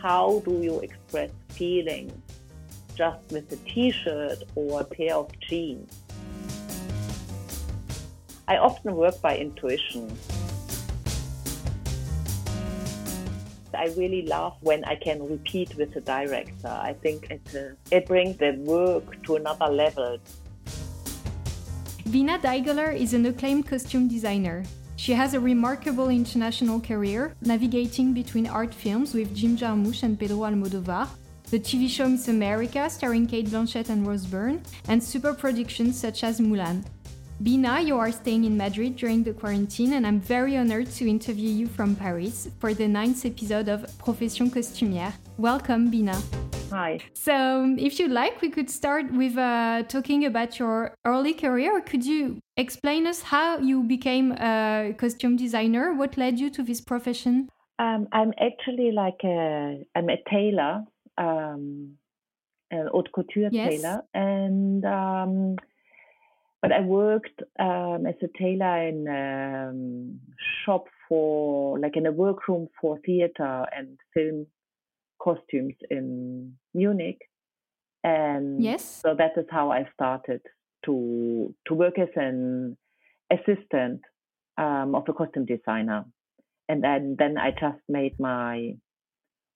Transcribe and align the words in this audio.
how 0.00 0.42
do 0.44 0.60
you 0.62 0.80
express 0.80 1.30
feelings 1.50 2.12
just 2.98 3.20
with 3.30 3.50
a 3.52 3.56
t-shirt 3.70 4.42
or 4.56 4.80
a 4.80 4.84
pair 4.84 5.14
of 5.14 5.30
jeans. 5.48 6.02
I 8.48 8.56
often 8.56 8.96
work 8.96 9.20
by 9.22 9.38
intuition. 9.38 10.10
I 13.72 13.86
really 13.96 14.22
love 14.22 14.56
when 14.62 14.84
I 14.84 14.96
can 14.96 15.22
repeat 15.22 15.76
with 15.76 15.94
the 15.94 16.00
director. 16.00 16.66
I 16.66 16.94
think 16.94 17.30
it, 17.30 17.46
uh, 17.54 17.94
it 17.94 18.06
brings 18.06 18.36
the 18.38 18.52
work 18.66 19.22
to 19.24 19.36
another 19.36 19.66
level. 19.66 20.18
Bina 22.10 22.38
Daigeler 22.38 22.98
is 22.98 23.14
an 23.14 23.26
acclaimed 23.26 23.68
costume 23.68 24.08
designer. 24.08 24.64
She 24.98 25.12
has 25.12 25.32
a 25.32 25.38
remarkable 25.38 26.08
international 26.08 26.80
career, 26.80 27.32
navigating 27.40 28.12
between 28.12 28.48
art 28.48 28.74
films 28.74 29.14
with 29.14 29.32
Jim 29.32 29.56
Jarmusch 29.56 30.02
and 30.02 30.18
Pedro 30.18 30.38
Almodovar, 30.38 31.08
the 31.50 31.60
TV 31.60 31.88
show 31.88 32.08
Miss 32.08 32.26
America 32.26 32.90
starring 32.90 33.28
Cate 33.28 33.46
Blanchett 33.46 33.90
and 33.90 34.04
Rose 34.04 34.26
Byrne, 34.26 34.60
and 34.88 35.00
super 35.00 35.32
productions 35.32 35.98
such 35.98 36.24
as 36.24 36.40
Mulan. 36.40 36.84
Bina, 37.40 37.80
you 37.80 37.96
are 37.96 38.10
staying 38.10 38.42
in 38.42 38.56
Madrid 38.56 38.96
during 38.96 39.22
the 39.22 39.32
quarantine, 39.32 39.92
and 39.92 40.04
I'm 40.04 40.20
very 40.20 40.56
honored 40.56 40.90
to 40.90 41.08
interview 41.08 41.48
you 41.48 41.68
from 41.68 41.94
Paris 41.94 42.48
for 42.58 42.74
the 42.74 42.88
ninth 42.88 43.24
episode 43.24 43.68
of 43.68 43.86
Profession 43.98 44.50
Costumière. 44.50 45.12
Welcome, 45.36 45.88
Bina. 45.88 46.20
Hi. 46.72 46.98
So, 47.14 47.76
if 47.78 48.00
you'd 48.00 48.10
like, 48.10 48.42
we 48.42 48.50
could 48.50 48.68
start 48.68 49.12
with 49.12 49.38
uh, 49.38 49.84
talking 49.86 50.24
about 50.24 50.58
your 50.58 50.96
early 51.04 51.32
career. 51.32 51.80
Could 51.80 52.04
you 52.04 52.40
explain 52.56 53.06
us 53.06 53.22
how 53.22 53.58
you 53.58 53.84
became 53.84 54.32
a 54.32 54.92
costume 54.98 55.36
designer? 55.36 55.94
What 55.94 56.16
led 56.16 56.40
you 56.40 56.50
to 56.50 56.64
this 56.64 56.80
profession? 56.80 57.48
Um, 57.78 58.08
I'm 58.10 58.32
actually 58.40 58.90
like 58.90 59.20
a, 59.22 59.86
I'm 59.94 60.08
a 60.10 60.16
tailor, 60.28 60.82
um, 61.16 61.98
an 62.72 62.88
haute 62.90 63.12
couture 63.14 63.48
yes. 63.52 63.80
tailor, 63.80 64.02
and 64.12 64.84
um, 64.84 65.56
but 66.60 66.72
I 66.72 66.80
worked 66.80 67.40
um, 67.58 68.06
as 68.06 68.14
a 68.22 68.38
tailor 68.38 68.88
in 68.88 69.06
a 69.06 69.68
um, 69.70 70.20
shop 70.64 70.86
for, 71.08 71.78
like 71.78 71.96
in 71.96 72.06
a 72.06 72.12
workroom 72.12 72.68
for 72.80 72.98
theater 73.06 73.64
and 73.76 73.98
film 74.12 74.46
costumes 75.22 75.74
in 75.90 76.54
Munich. 76.74 77.20
And 78.02 78.62
yes. 78.62 79.00
so 79.02 79.14
that 79.16 79.32
is 79.36 79.46
how 79.50 79.70
I 79.70 79.88
started 79.94 80.40
to 80.84 81.54
to 81.66 81.74
work 81.74 81.98
as 81.98 82.08
an 82.14 82.76
assistant 83.30 84.02
um, 84.56 84.94
of 84.94 85.04
a 85.08 85.12
costume 85.12 85.46
designer. 85.46 86.04
And 86.68 86.82
then, 86.82 87.16
then 87.18 87.38
I 87.38 87.50
just 87.50 87.80
made 87.88 88.18
my 88.20 88.74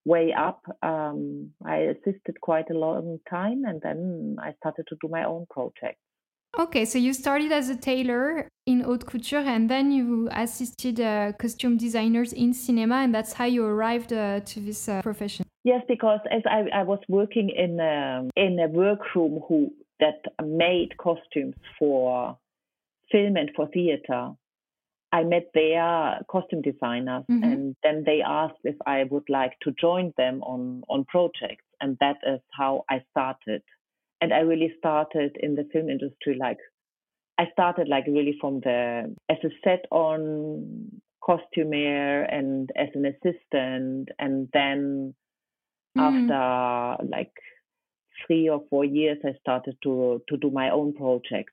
way 0.05 0.33
up. 0.33 0.63
Um, 0.83 1.51
I 1.65 1.77
assisted 1.77 2.41
quite 2.41 2.71
a 2.71 2.79
long 2.79 3.19
time, 3.29 3.65
and 3.67 3.81
then 3.83 4.37
I 4.41 4.55
started 4.59 4.87
to 4.89 4.97
do 5.01 5.09
my 5.09 5.25
own 5.25 5.47
projects. 5.51 6.01
Okay, 6.59 6.85
so 6.85 6.99
you 6.99 7.15
started 7.15 7.51
as 7.51 7.71
a 7.71 7.77
tailor 7.77 8.47
in 8.67 8.81
haute 8.81 9.07
couture 9.07 9.41
and 9.41 9.71
then 9.71 9.91
you 9.91 10.29
assisted 10.33 11.01
uh, 11.01 11.33
costume 11.39 11.79
designers 11.79 12.33
in 12.33 12.53
cinema, 12.53 12.97
and 12.97 13.15
that's 13.15 13.33
how 13.33 13.47
you 13.47 13.65
arrived 13.65 14.13
uh, 14.13 14.41
to 14.41 14.61
this 14.61 14.89
uh, 14.89 15.01
profession. 15.03 15.47
Yes, 15.65 15.83
because 15.89 16.21
as 16.31 16.43
I, 16.45 16.65
I 16.75 16.83
was 16.83 16.99
working 17.09 17.49
in 17.49 17.81
a, 17.81 18.19
um, 18.19 18.31
in 18.37 18.59
a 18.59 18.69
workroom 18.69 19.41
who 19.49 19.73
that 20.01 20.21
made 20.45 20.97
costumes 20.99 21.55
for 21.79 22.37
film 23.11 23.37
and 23.37 23.51
for 23.57 23.69
theater, 23.69 24.33
I 25.13 25.25
met 25.25 25.51
their 25.55 26.19
costume 26.31 26.63
designers, 26.63 27.25
mm-hmm. 27.31 27.45
and 27.45 27.77
then 27.83 28.03
they 28.05 28.21
asked 28.27 28.61
if 28.65 28.77
I 28.87 29.05
would 29.05 29.29
like 29.29 29.53
to 29.63 29.73
join 29.81 30.13
them 30.17 30.43
on 30.43 30.83
on 30.89 31.05
projects, 31.05 31.65
and 31.81 31.97
that 32.01 32.17
is 32.27 32.41
how 32.51 32.85
I 32.91 33.03
started 33.11 33.63
and 34.23 34.33
I 34.33 34.39
really 34.39 34.73
started 34.79 35.37
in 35.41 35.57
the 35.57 35.69
film 35.73 35.91
industry 35.91 36.37
like 36.39 36.59
I 37.39 37.47
started 37.53 37.89
like 37.89 38.05
really 38.07 38.37
from 38.41 38.61
the 38.61 39.15
as 39.29 39.39
a 39.45 39.49
set 39.65 39.85
on 39.91 41.03
costumer 41.25 42.23
and 42.23 42.71
as 42.77 42.89
an 42.95 43.05
assistant 43.05 44.09
and 44.19 44.49
then 44.53 45.15
mm. 45.99 46.01
after 46.01 47.05
like 47.09 47.33
three 48.27 48.49
or 48.49 48.63
four 48.71 48.85
years 48.85 49.19
I 49.25 49.33
started 49.41 49.77
to 49.83 50.23
to 50.29 50.37
do 50.37 50.51
my 50.51 50.71
own 50.71 50.95
projects 50.95 51.53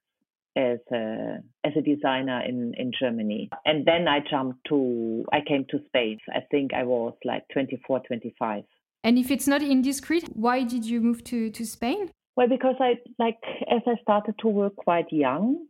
as 0.55 0.79
a 0.91 1.37
as 1.63 1.73
a 1.75 1.81
designer 1.81 2.41
in 2.47 2.73
in 2.77 2.91
Germany. 2.99 3.49
And 3.65 3.83
then 3.85 4.07
I 4.07 4.19
jumped 4.29 4.59
to 4.69 5.25
I 5.33 5.39
came 5.47 5.65
to 5.71 5.79
Spain. 5.87 6.19
I 6.29 6.41
think 6.51 6.73
I 6.73 6.83
was 6.83 7.13
like 7.25 7.43
24 7.51 8.01
25 8.05 8.63
and 9.03 9.17
if 9.17 9.31
it's 9.31 9.47
not 9.47 9.61
indiscreet 9.61 10.25
why 10.35 10.63
did 10.63 10.85
you 10.85 10.99
move 11.01 11.23
to 11.23 11.49
to 11.49 11.65
Spain 11.65 12.11
well, 12.39 12.47
because 12.47 12.75
I 12.79 12.93
like 13.17 13.41
as 13.69 13.81
I 13.85 14.01
started 14.01 14.35
to 14.39 14.47
work 14.47 14.77
quite 14.77 15.11
young, 15.11 15.67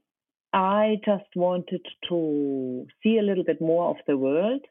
I 0.53 0.97
just 1.03 1.35
wanted 1.35 1.83
to 2.09 2.85
see 3.01 3.17
a 3.17 3.23
little 3.23 3.43
bit 3.43 3.59
more 3.59 3.89
of 3.89 3.95
the 4.05 4.15
world. 4.15 4.61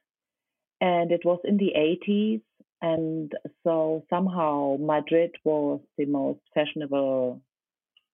And 0.81 1.11
it 1.11 1.23
was 1.25 1.41
in 1.43 1.57
the 1.57 1.73
80s. 1.77 2.43
And 2.81 3.33
so 3.65 4.05
somehow 4.11 4.77
Madrid 4.79 5.33
was 5.43 5.81
the 5.97 6.07
most 6.07 6.39
fashionable 6.55 7.43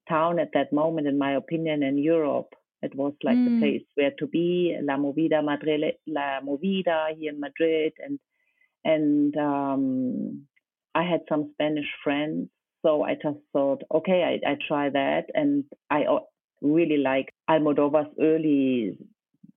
town 0.08 0.38
at 0.38 0.52
that 0.54 0.72
moment, 0.72 1.06
in 1.06 1.18
my 1.18 1.36
opinion, 1.36 1.82
in 1.82 1.98
Europe. 1.98 2.54
It 2.80 2.94
was 2.94 3.12
like 3.22 3.36
mm. 3.36 3.60
the 3.60 3.66
place 3.66 3.86
where 3.96 4.12
to 4.18 4.26
be, 4.26 4.74
La 4.80 4.96
Movida 4.96 5.44
Madrid, 5.44 5.92
La 6.06 6.40
Movida 6.40 7.14
here 7.18 7.34
in 7.34 7.38
Madrid. 7.38 7.92
And, 8.02 8.18
and 8.82 9.36
um, 9.36 10.46
I 10.94 11.02
had 11.02 11.20
some 11.28 11.50
Spanish 11.52 11.90
friends 12.02 12.48
so 12.84 13.02
I 13.02 13.14
just 13.14 13.38
thought, 13.52 13.82
okay, 13.92 14.38
I, 14.44 14.50
I 14.50 14.56
try 14.68 14.90
that. 14.90 15.24
And 15.34 15.64
I 15.90 16.04
really 16.60 16.98
like 16.98 17.32
Almodovar's 17.48 18.12
early 18.20 18.98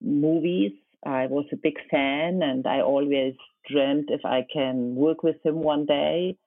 movies. 0.02 0.72
I 1.06 1.28
was 1.28 1.46
a 1.52 1.58
big 1.58 1.76
fan 1.92 2.42
and 2.42 2.66
I 2.66 2.82
always 2.82 3.34
dreamed 3.70 4.06
if 4.10 4.22
I 4.26 4.46
can 4.52 4.96
work 4.96 5.24
with 5.24 5.36
him 5.46 5.56
one 5.56 5.86
day. 5.86 6.38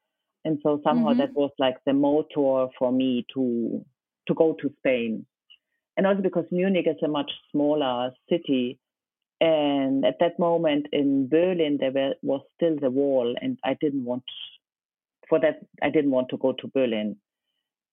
And 0.44 0.58
so 0.62 0.80
somehow 0.82 1.10
mm-hmm. 1.10 1.18
that 1.18 1.34
was 1.34 1.50
like 1.58 1.76
the 1.84 1.92
motor 1.92 2.72
for 2.78 2.90
me 2.90 3.26
to 3.34 3.84
to 4.26 4.34
go 4.34 4.56
to 4.60 4.72
Spain. 4.78 5.26
And 5.96 6.06
also 6.06 6.22
because 6.22 6.46
Munich 6.50 6.86
is 6.88 6.96
a 7.04 7.08
much 7.08 7.30
smaller 7.52 8.12
city. 8.30 8.78
And 9.40 10.04
at 10.04 10.18
that 10.20 10.38
moment 10.38 10.86
in 10.92 11.28
Berlin, 11.28 11.78
there 11.78 12.14
was 12.22 12.42
still 12.56 12.76
the 12.78 12.90
wall, 12.90 13.34
and 13.40 13.58
I 13.64 13.74
didn't 13.80 14.04
want 14.04 14.22
for 15.30 15.40
that, 15.40 15.60
I 15.82 15.88
didn't 15.88 16.10
want 16.10 16.28
to 16.30 16.36
go 16.36 16.52
to 16.52 16.68
Berlin, 16.74 17.16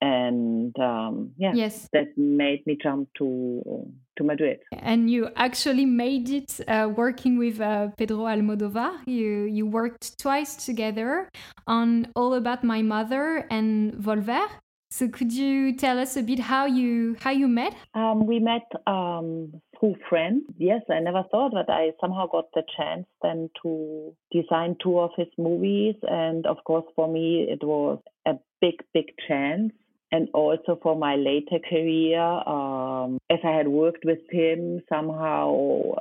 and 0.02 0.78
um, 0.80 1.31
yeah, 1.38 1.53
yes, 1.53 1.88
that 1.94 2.18
made 2.18 2.66
me 2.68 2.78
jump 2.81 3.08
to 3.20 3.88
to 4.18 4.24
Madrid. 4.24 4.59
And 4.74 5.09
you 5.09 5.30
actually 5.36 5.86
made 5.86 6.30
it 6.30 6.59
uh, 6.68 6.90
working 6.94 7.38
with 7.38 7.62
uh, 7.62 7.90
Pedro 7.98 8.25
Almodovar. 8.25 9.00
You 9.06 9.44
you 9.44 9.66
worked 9.66 10.20
twice 10.20 10.66
together 10.66 11.30
on 11.68 12.08
All 12.16 12.34
About 12.34 12.64
My 12.64 12.81
Mother 12.81 13.48
and 13.50 13.94
Volver. 13.94 14.48
So 14.90 15.08
could 15.09 15.34
you 15.34 15.75
tell 15.75 16.00
us 16.00 16.16
a 16.16 16.24
bit 16.24 16.40
how 16.40 16.66
you 16.66 17.16
how 17.19 17.31
you 17.31 17.48
met? 17.48 17.75
Um, 17.94 18.25
we 18.25 18.40
met 18.40 18.66
um, 18.88 19.62
through 19.80 19.96
friends. 20.10 20.44
Yes, 20.58 20.82
I 20.90 21.00
never 21.00 21.24
thought 21.32 21.54
that 21.54 21.70
I 21.70 21.92
somehow 22.02 22.28
got 22.28 22.46
the 22.54 22.64
chance 22.78 23.06
then 23.22 23.50
to 23.64 24.14
design 24.32 24.76
two 24.82 25.00
of 25.00 25.12
his 25.18 25.28
movies, 25.38 25.96
and 26.04 26.46
of 26.46 26.58
course 26.66 26.86
for 26.96 27.08
me 27.12 27.48
it 27.50 27.64
was 27.64 28.00
a 28.26 28.34
big 28.62 28.76
big 28.94 29.06
chance. 29.28 29.74
And 30.10 30.30
also 30.34 30.80
for 30.82 30.96
my 30.96 31.18
later 31.18 31.60
career, 31.70 32.22
um, 32.22 33.18
as 33.30 33.40
I 33.44 33.52
had 33.52 33.68
worked 33.68 34.06
with 34.06 34.20
him 34.32 34.82
somehow, 34.88 35.96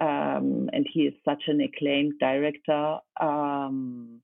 um, 0.00 0.70
and 0.72 0.86
he 0.92 1.00
is 1.06 1.14
such 1.24 1.42
an 1.48 1.60
acclaimed 1.60 2.20
director. 2.20 2.98
Um, 3.20 4.20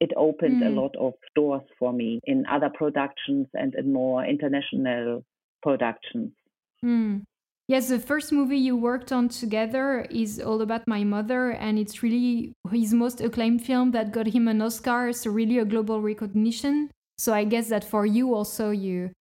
it 0.00 0.10
opened 0.16 0.64
mm. 0.64 0.66
a 0.66 0.70
lot 0.70 0.96
of 0.98 1.12
doors 1.36 1.62
for 1.78 1.92
me 1.92 2.18
in 2.24 2.44
other 2.50 2.70
productions 2.70 3.46
and 3.54 3.72
in 3.76 3.92
more 3.92 4.24
international 4.24 5.24
productions. 5.62 6.32
Mm. 6.84 7.22
Yes, 7.68 7.88
the 7.88 8.00
first 8.00 8.32
movie 8.32 8.58
you 8.58 8.76
worked 8.76 9.12
on 9.12 9.28
together 9.28 10.06
is 10.10 10.40
All 10.40 10.60
About 10.62 10.86
My 10.88 11.04
Mother, 11.04 11.50
and 11.50 11.78
it's 11.78 12.02
really 12.02 12.54
his 12.70 12.92
most 12.92 13.20
acclaimed 13.20 13.62
film 13.62 13.92
that 13.92 14.12
got 14.12 14.26
him 14.26 14.48
an 14.48 14.60
Oscar, 14.60 15.12
so 15.12 15.30
really 15.30 15.58
a 15.58 15.64
global 15.64 16.00
recognition. 16.00 16.90
So 17.18 17.32
I 17.32 17.44
guess 17.44 17.68
that 17.68 17.84
for 17.84 18.04
you 18.04 18.34
also, 18.34 18.70
you 18.70 19.12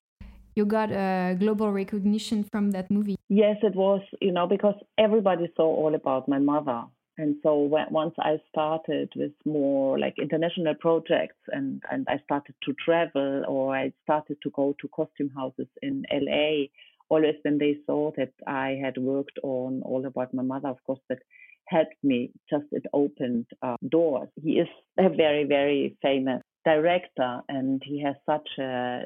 you 0.55 0.65
got 0.65 0.91
a 0.91 1.35
global 1.39 1.71
recognition 1.71 2.43
from 2.51 2.71
that 2.71 2.89
movie. 2.89 3.15
Yes, 3.29 3.57
it 3.61 3.75
was, 3.75 4.01
you 4.19 4.31
know, 4.31 4.47
because 4.47 4.75
everybody 4.97 5.47
saw 5.55 5.63
All 5.63 5.95
About 5.95 6.27
My 6.27 6.39
Mother. 6.39 6.83
And 7.17 7.35
so 7.43 7.55
when, 7.55 7.85
once 7.91 8.15
I 8.19 8.37
started 8.49 9.13
with 9.15 9.33
more 9.45 9.99
like 9.99 10.15
international 10.19 10.73
projects 10.75 11.37
and, 11.49 11.81
and 11.91 12.07
I 12.09 12.19
started 12.23 12.55
to 12.63 12.73
travel 12.83 13.43
or 13.47 13.75
I 13.75 13.93
started 14.03 14.37
to 14.43 14.49
go 14.49 14.75
to 14.81 14.87
costume 14.89 15.29
houses 15.35 15.67
in 15.81 16.03
LA, 16.11 16.65
always 17.11 17.35
when 17.43 17.57
they 17.57 17.77
saw 17.85 18.11
that 18.15 18.31
I 18.47 18.79
had 18.81 18.97
worked 18.97 19.37
on 19.43 19.81
All 19.83 20.05
About 20.05 20.33
My 20.33 20.43
Mother, 20.43 20.69
of 20.69 20.81
course, 20.85 21.01
that 21.09 21.19
helped 21.67 22.01
me. 22.01 22.31
Just 22.49 22.65
it 22.71 22.85
opened 22.93 23.47
uh, 23.61 23.75
doors. 23.87 24.29
He 24.41 24.53
is 24.53 24.69
a 24.97 25.09
very, 25.09 25.43
very 25.43 25.97
famous 26.01 26.41
director, 26.63 27.41
and 27.49 27.81
he 27.85 28.01
has 28.01 28.15
such 28.25 28.47
a 28.59 29.03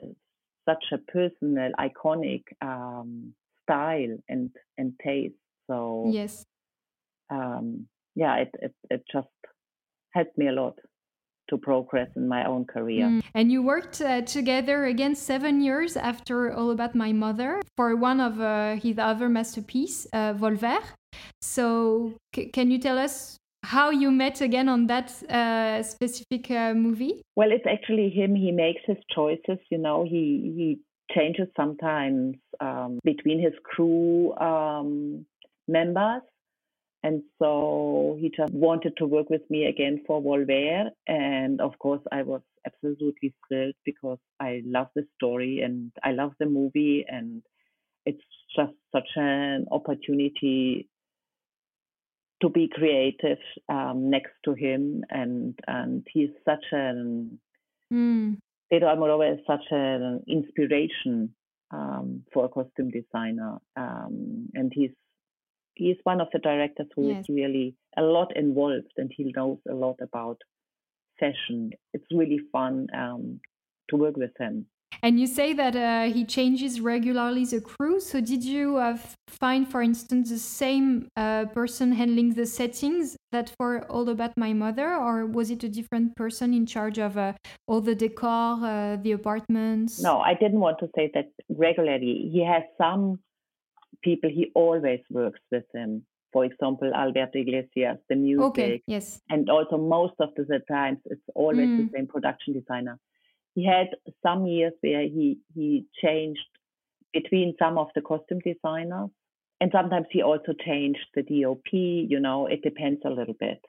such 0.69 0.85
a 0.93 0.97
personal, 1.11 1.71
iconic 1.79 2.43
um, 2.61 3.33
style 3.63 4.17
and 4.29 4.51
and 4.77 4.93
taste. 5.03 5.33
So 5.67 6.11
yes, 6.13 6.45
um, 7.31 7.87
yeah, 8.13 8.35
it, 8.37 8.51
it 8.61 8.75
it 8.91 9.03
just 9.11 9.27
helped 10.13 10.37
me 10.37 10.47
a 10.47 10.51
lot 10.51 10.77
to 11.49 11.57
progress 11.57 12.09
in 12.15 12.27
my 12.27 12.45
own 12.45 12.65
career. 12.65 13.05
Mm. 13.05 13.23
And 13.33 13.51
you 13.51 13.61
worked 13.61 14.01
uh, 14.01 14.21
together 14.21 14.85
again 14.85 15.15
seven 15.15 15.61
years 15.61 15.97
after 15.97 16.53
All 16.53 16.71
About 16.71 16.95
My 16.95 17.11
Mother 17.11 17.61
for 17.75 17.95
one 17.95 18.19
of 18.19 18.39
uh, 18.39 18.75
his 18.75 18.97
other 18.97 19.29
masterpiece, 19.29 20.07
uh, 20.13 20.33
Volver. 20.33 20.81
So, 21.41 22.13
can 22.53 22.71
you 22.71 22.79
tell 22.79 22.97
us 22.97 23.37
how 23.63 23.89
you 23.89 24.11
met 24.11 24.41
again 24.41 24.69
on 24.69 24.87
that 24.87 25.11
uh, 25.29 25.81
specific 25.83 26.51
uh, 26.51 26.73
movie? 26.73 27.21
Well, 27.35 27.51
it's 27.51 27.65
actually 27.67 28.09
him. 28.09 28.35
He 28.35 28.51
makes 28.51 28.81
his 28.85 28.97
choices. 29.13 29.59
You 29.69 29.77
know, 29.77 30.03
he 30.03 30.53
he 30.55 30.79
changes 31.15 31.47
sometimes 31.55 32.35
um, 32.59 32.99
between 33.03 33.41
his 33.41 33.53
crew 33.63 34.35
um, 34.37 35.25
members. 35.67 36.21
And 37.05 37.21
so 37.37 38.17
he 38.19 38.31
just 38.35 38.51
wanted 38.51 38.93
to 38.97 39.05
work 39.05 39.29
with 39.29 39.47
me 39.47 39.65
again 39.65 40.01
for 40.07 40.19
Volver. 40.23 40.85
And 41.07 41.61
of 41.61 41.77
course, 41.77 42.01
I 42.11 42.23
was 42.23 42.41
absolutely 42.65 43.35
thrilled 43.47 43.75
because 43.85 44.17
I 44.39 44.63
love 44.65 44.87
the 44.95 45.05
story 45.15 45.61
and 45.61 45.91
I 46.03 46.13
love 46.13 46.31
the 46.39 46.47
movie. 46.47 47.05
And 47.07 47.43
it's 48.07 48.23
just 48.55 48.73
such 48.91 49.09
an 49.17 49.67
opportunity 49.71 50.89
to 52.41 52.49
be 52.49 52.71
creative 52.73 53.37
um, 53.69 54.09
next 54.09 54.33
to 54.45 54.53
him, 54.53 55.03
and 55.09 55.57
and 55.67 56.05
he's 56.11 56.31
such 56.43 56.65
an 56.71 57.39
mm. 57.93 58.37
Pedro 58.71 58.95
Almodovar 58.95 59.33
is 59.33 59.39
such 59.47 59.63
an 59.69 60.23
inspiration 60.27 61.33
um, 61.71 62.23
for 62.33 62.45
a 62.45 62.49
costume 62.49 62.89
designer, 62.89 63.57
um, 63.77 64.49
and 64.53 64.71
he's 64.73 64.91
he's 65.75 65.97
one 66.03 66.21
of 66.21 66.27
the 66.33 66.39
directors 66.39 66.87
who 66.95 67.09
yes. 67.09 67.21
is 67.21 67.29
really 67.29 67.75
a 67.97 68.01
lot 68.01 68.35
involved, 68.35 68.91
and 68.97 69.11
he 69.15 69.31
knows 69.35 69.59
a 69.69 69.73
lot 69.73 69.99
about 70.01 70.41
fashion. 71.19 71.71
It's 71.93 72.05
really 72.11 72.39
fun 72.51 72.87
um, 72.93 73.39
to 73.89 73.95
work 73.95 74.17
with 74.17 74.31
him. 74.39 74.67
And 75.03 75.19
you 75.19 75.27
say 75.27 75.53
that 75.53 75.75
uh, 75.75 76.11
he 76.11 76.25
changes 76.25 76.81
regularly 76.81 77.45
the 77.45 77.61
crew. 77.61 77.99
So 77.99 78.21
did 78.21 78.43
you 78.43 78.77
uh, 78.77 78.97
find, 79.27 79.69
for 79.69 79.81
instance, 79.83 80.29
the 80.29 80.39
same 80.39 81.09
uh, 81.15 81.45
person 81.45 81.91
handling 81.91 82.33
the 82.33 82.45
settings 82.45 83.15
that 83.31 83.51
for 83.57 83.85
All 83.85 84.09
About 84.09 84.35
My 84.35 84.53
Mother, 84.53 84.95
or 84.95 85.25
was 85.25 85.51
it 85.51 85.63
a 85.63 85.69
different 85.69 86.15
person 86.15 86.53
in 86.53 86.65
charge 86.65 86.97
of 86.97 87.17
uh, 87.17 87.33
all 87.67 87.81
the 87.81 87.93
decor, 87.93 88.57
uh, 88.63 88.95
the 88.95 89.11
apartments? 89.11 90.01
No, 90.01 90.19
I 90.21 90.33
didn't 90.33 90.59
want 90.59 90.79
to 90.79 90.89
say 90.95 91.11
that 91.13 91.29
regularly. 91.49 92.29
He 92.31 92.43
has 92.43 92.63
some 92.77 93.19
people 94.05 94.29
he 94.29 94.51
always 94.55 95.01
works 95.09 95.41
with 95.51 95.65
him. 95.73 96.05
For 96.31 96.45
example, 96.45 96.91
Alberto 96.93 97.39
Iglesias, 97.39 97.97
the 98.09 98.15
music. 98.15 98.45
Okay, 98.45 98.83
yes. 98.87 99.21
And 99.29 99.49
also 99.49 99.77
most 99.77 100.15
of 100.19 100.29
the 100.35 100.61
times 100.69 100.99
it's 101.05 101.29
always 101.33 101.67
mm. 101.67 101.77
the 101.77 101.89
same 101.97 102.07
production 102.07 102.53
designer 102.53 102.99
he 103.55 103.65
had 103.65 103.87
some 104.21 104.45
years 104.45 104.73
where 104.81 105.01
he 105.01 105.39
he 105.55 105.85
changed 106.03 106.47
between 107.13 107.55
some 107.57 107.77
of 107.77 107.87
the 107.95 108.01
costume 108.01 108.39
designers 108.39 109.09
and 109.61 109.71
sometimes 109.73 110.05
he 110.11 110.21
also 110.21 110.53
changed 110.65 111.07
the 111.15 111.23
dop 111.23 111.63
you 111.71 112.19
know 112.19 112.45
it 112.45 112.61
depends 112.61 113.01
a 113.05 113.09
little 113.09 113.33
bit 113.39 113.61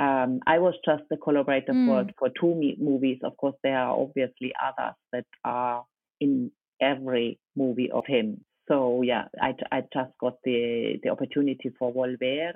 um, 0.00 0.40
i 0.46 0.58
was 0.58 0.74
just 0.84 1.02
the 1.10 1.16
collaborator 1.18 1.72
mm. 1.72 1.86
for 1.86 2.10
for 2.18 2.28
two 2.40 2.54
movies 2.78 3.18
of 3.22 3.36
course 3.36 3.56
there 3.62 3.78
are 3.78 4.00
obviously 4.00 4.52
others 4.66 4.96
that 5.12 5.26
are 5.44 5.84
in 6.20 6.50
every 6.80 7.38
movie 7.54 7.90
of 7.90 8.04
him 8.06 8.42
so 8.68 9.02
yeah 9.02 9.24
i, 9.40 9.54
I 9.70 9.80
just 9.92 10.12
got 10.20 10.34
the 10.44 10.98
the 11.02 11.10
opportunity 11.10 11.70
for 11.78 11.92
volver 11.92 12.52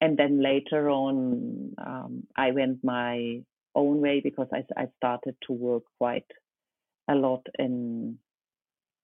and 0.00 0.16
then 0.16 0.42
later 0.42 0.90
on 0.90 1.74
um, 1.78 2.26
i 2.36 2.50
went 2.50 2.84
my 2.84 3.40
own 3.76 4.00
way 4.00 4.20
because 4.20 4.48
I, 4.52 4.64
I 4.76 4.86
started 4.96 5.36
to 5.46 5.52
work 5.52 5.84
quite 5.98 6.26
a 7.08 7.14
lot 7.14 7.46
in 7.58 8.18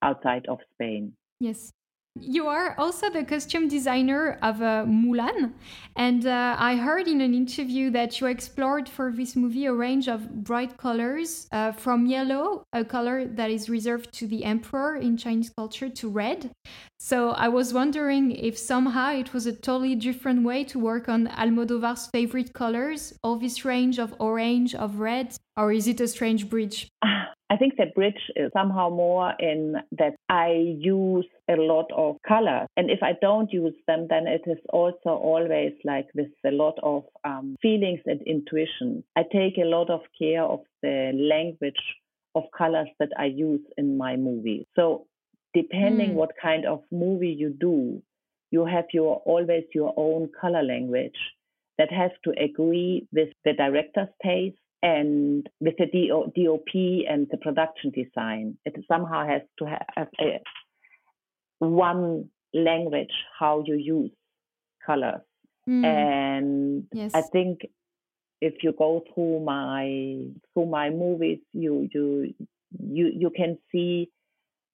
outside 0.01 0.47
of 0.49 0.59
Spain. 0.73 1.13
Yes. 1.39 1.73
You 2.21 2.47
are 2.47 2.75
also 2.79 3.09
the 3.09 3.25
costume 3.25 3.69
designer 3.69 4.39
of 4.43 4.61
uh, 4.61 4.85
Mulan. 4.85 5.55
And 5.97 6.27
uh, 6.27 6.57
I 6.59 6.77
heard 6.77 7.09
in 7.09 7.23
an 7.23 7.33
interview 7.33 7.91
that 7.91 8.21
you 8.21 8.27
explored 8.27 8.87
for 8.87 9.11
this 9.11 9.35
movie 9.35 9.65
a 9.65 9.73
range 9.73 10.09
of 10.09 10.45
bright 10.45 10.77
colors 10.77 11.49
uh, 11.53 11.73
from 11.73 12.07
yellow, 12.07 12.65
a 12.73 12.85
color 12.85 13.25
that 13.25 13.51
is 13.51 13.71
reserved 13.71 14.13
to 14.15 14.27
the 14.27 14.45
emperor 14.45 14.97
in 14.97 15.17
Chinese 15.17 15.51
culture, 15.57 15.89
to 15.89 16.09
red. 16.09 16.51
So 17.01 17.31
I 17.31 17.49
was 17.49 17.73
wondering 17.73 18.33
if 18.33 18.59
somehow 18.59 19.13
it 19.13 19.33
was 19.33 19.47
a 19.47 19.53
totally 19.53 19.95
different 19.95 20.45
way 20.45 20.65
to 20.65 20.79
work 20.79 21.09
on 21.09 21.29
Almodovar's 21.29 22.09
favorite 22.13 22.53
colors, 22.53 23.15
all 23.23 23.39
this 23.39 23.65
range 23.65 23.99
of 23.99 24.15
orange, 24.21 24.75
of 24.75 25.01
red, 25.01 25.35
or 25.57 25.73
is 25.73 25.89
it 25.89 26.01
a 26.01 26.09
strange 26.09 26.51
bridge? 26.51 26.89
I 27.53 27.57
think 27.59 27.77
the 27.77 27.93
bridge 27.95 28.31
is 28.35 28.51
somehow 28.55 28.89
more 28.89 29.35
in 29.39 29.77
that 29.99 30.15
I 30.31 30.53
use 30.79 31.27
a 31.51 31.57
lot 31.57 31.85
of 31.95 32.17
colors. 32.27 32.67
And 32.79 32.91
if 32.91 33.03
I 33.03 33.13
don't 33.21 33.53
use 33.53 33.75
them, 33.87 34.07
then 34.09 34.27
it 34.27 34.41
is 34.47 34.57
also 34.73 35.11
always 35.11 35.73
like 35.85 36.07
with 36.15 36.31
a 36.47 36.51
lot 36.51 36.79
of 36.83 37.03
um, 37.25 37.57
feelings 37.61 38.01
and 38.07 38.23
intuition. 38.23 39.05
I 39.17 39.25
take 39.31 39.59
a 39.59 39.67
lot 39.67 39.91
of 39.91 40.01
care 40.19 40.43
of 40.43 40.61
the 40.83 41.13
language 41.15 41.83
of 42.35 42.45
colors 42.57 42.89
that 42.99 43.11
I 43.19 43.27
use 43.27 43.61
in 43.77 43.99
my 43.99 44.17
movie. 44.17 44.67
So 44.75 45.05
depending 45.53 46.13
mm. 46.13 46.15
what 46.15 46.31
kind 46.41 46.65
of 46.65 46.81
movie 46.91 47.37
you 47.39 47.51
do, 47.51 48.01
you 48.51 48.65
have 48.65 48.87
your 48.95 49.17
always 49.27 49.65
your 49.75 49.93
own 49.99 50.31
color 50.41 50.63
language 50.63 51.21
that 51.77 51.93
has 51.93 52.13
to 52.25 52.31
agree 52.43 53.07
with 53.13 53.29
the 53.45 53.53
director's 53.53 54.09
taste 54.23 54.57
and 54.83 55.49
with 55.61 55.75
the 55.79 55.87
DOP 55.87 56.75
and 57.09 57.29
the 57.31 57.37
production 57.37 57.91
design, 57.91 58.59
it 58.65 58.75
somehow 58.89 59.27
has 59.27 59.43
to 59.59 59.67
have 59.67 60.09
a, 60.21 60.41
one 61.59 62.29
language 62.53 63.13
how 63.39 63.63
you 63.65 63.77
use 63.77 64.11
colors. 64.85 65.21
Mm. 65.69 65.85
And 65.85 66.85
yes. 66.93 67.13
I 67.15 67.23
think 67.23 67.61
if 68.41 68.55
you 68.65 68.73
go 68.77 69.05
through 69.15 69.41
my 69.45 70.27
through 70.53 70.67
my 70.67 70.91
movies, 70.91 71.39
you 71.53 71.89
you 71.95 72.35
you 72.81 73.13
you 73.17 73.31
can 73.31 73.59
see 73.71 74.11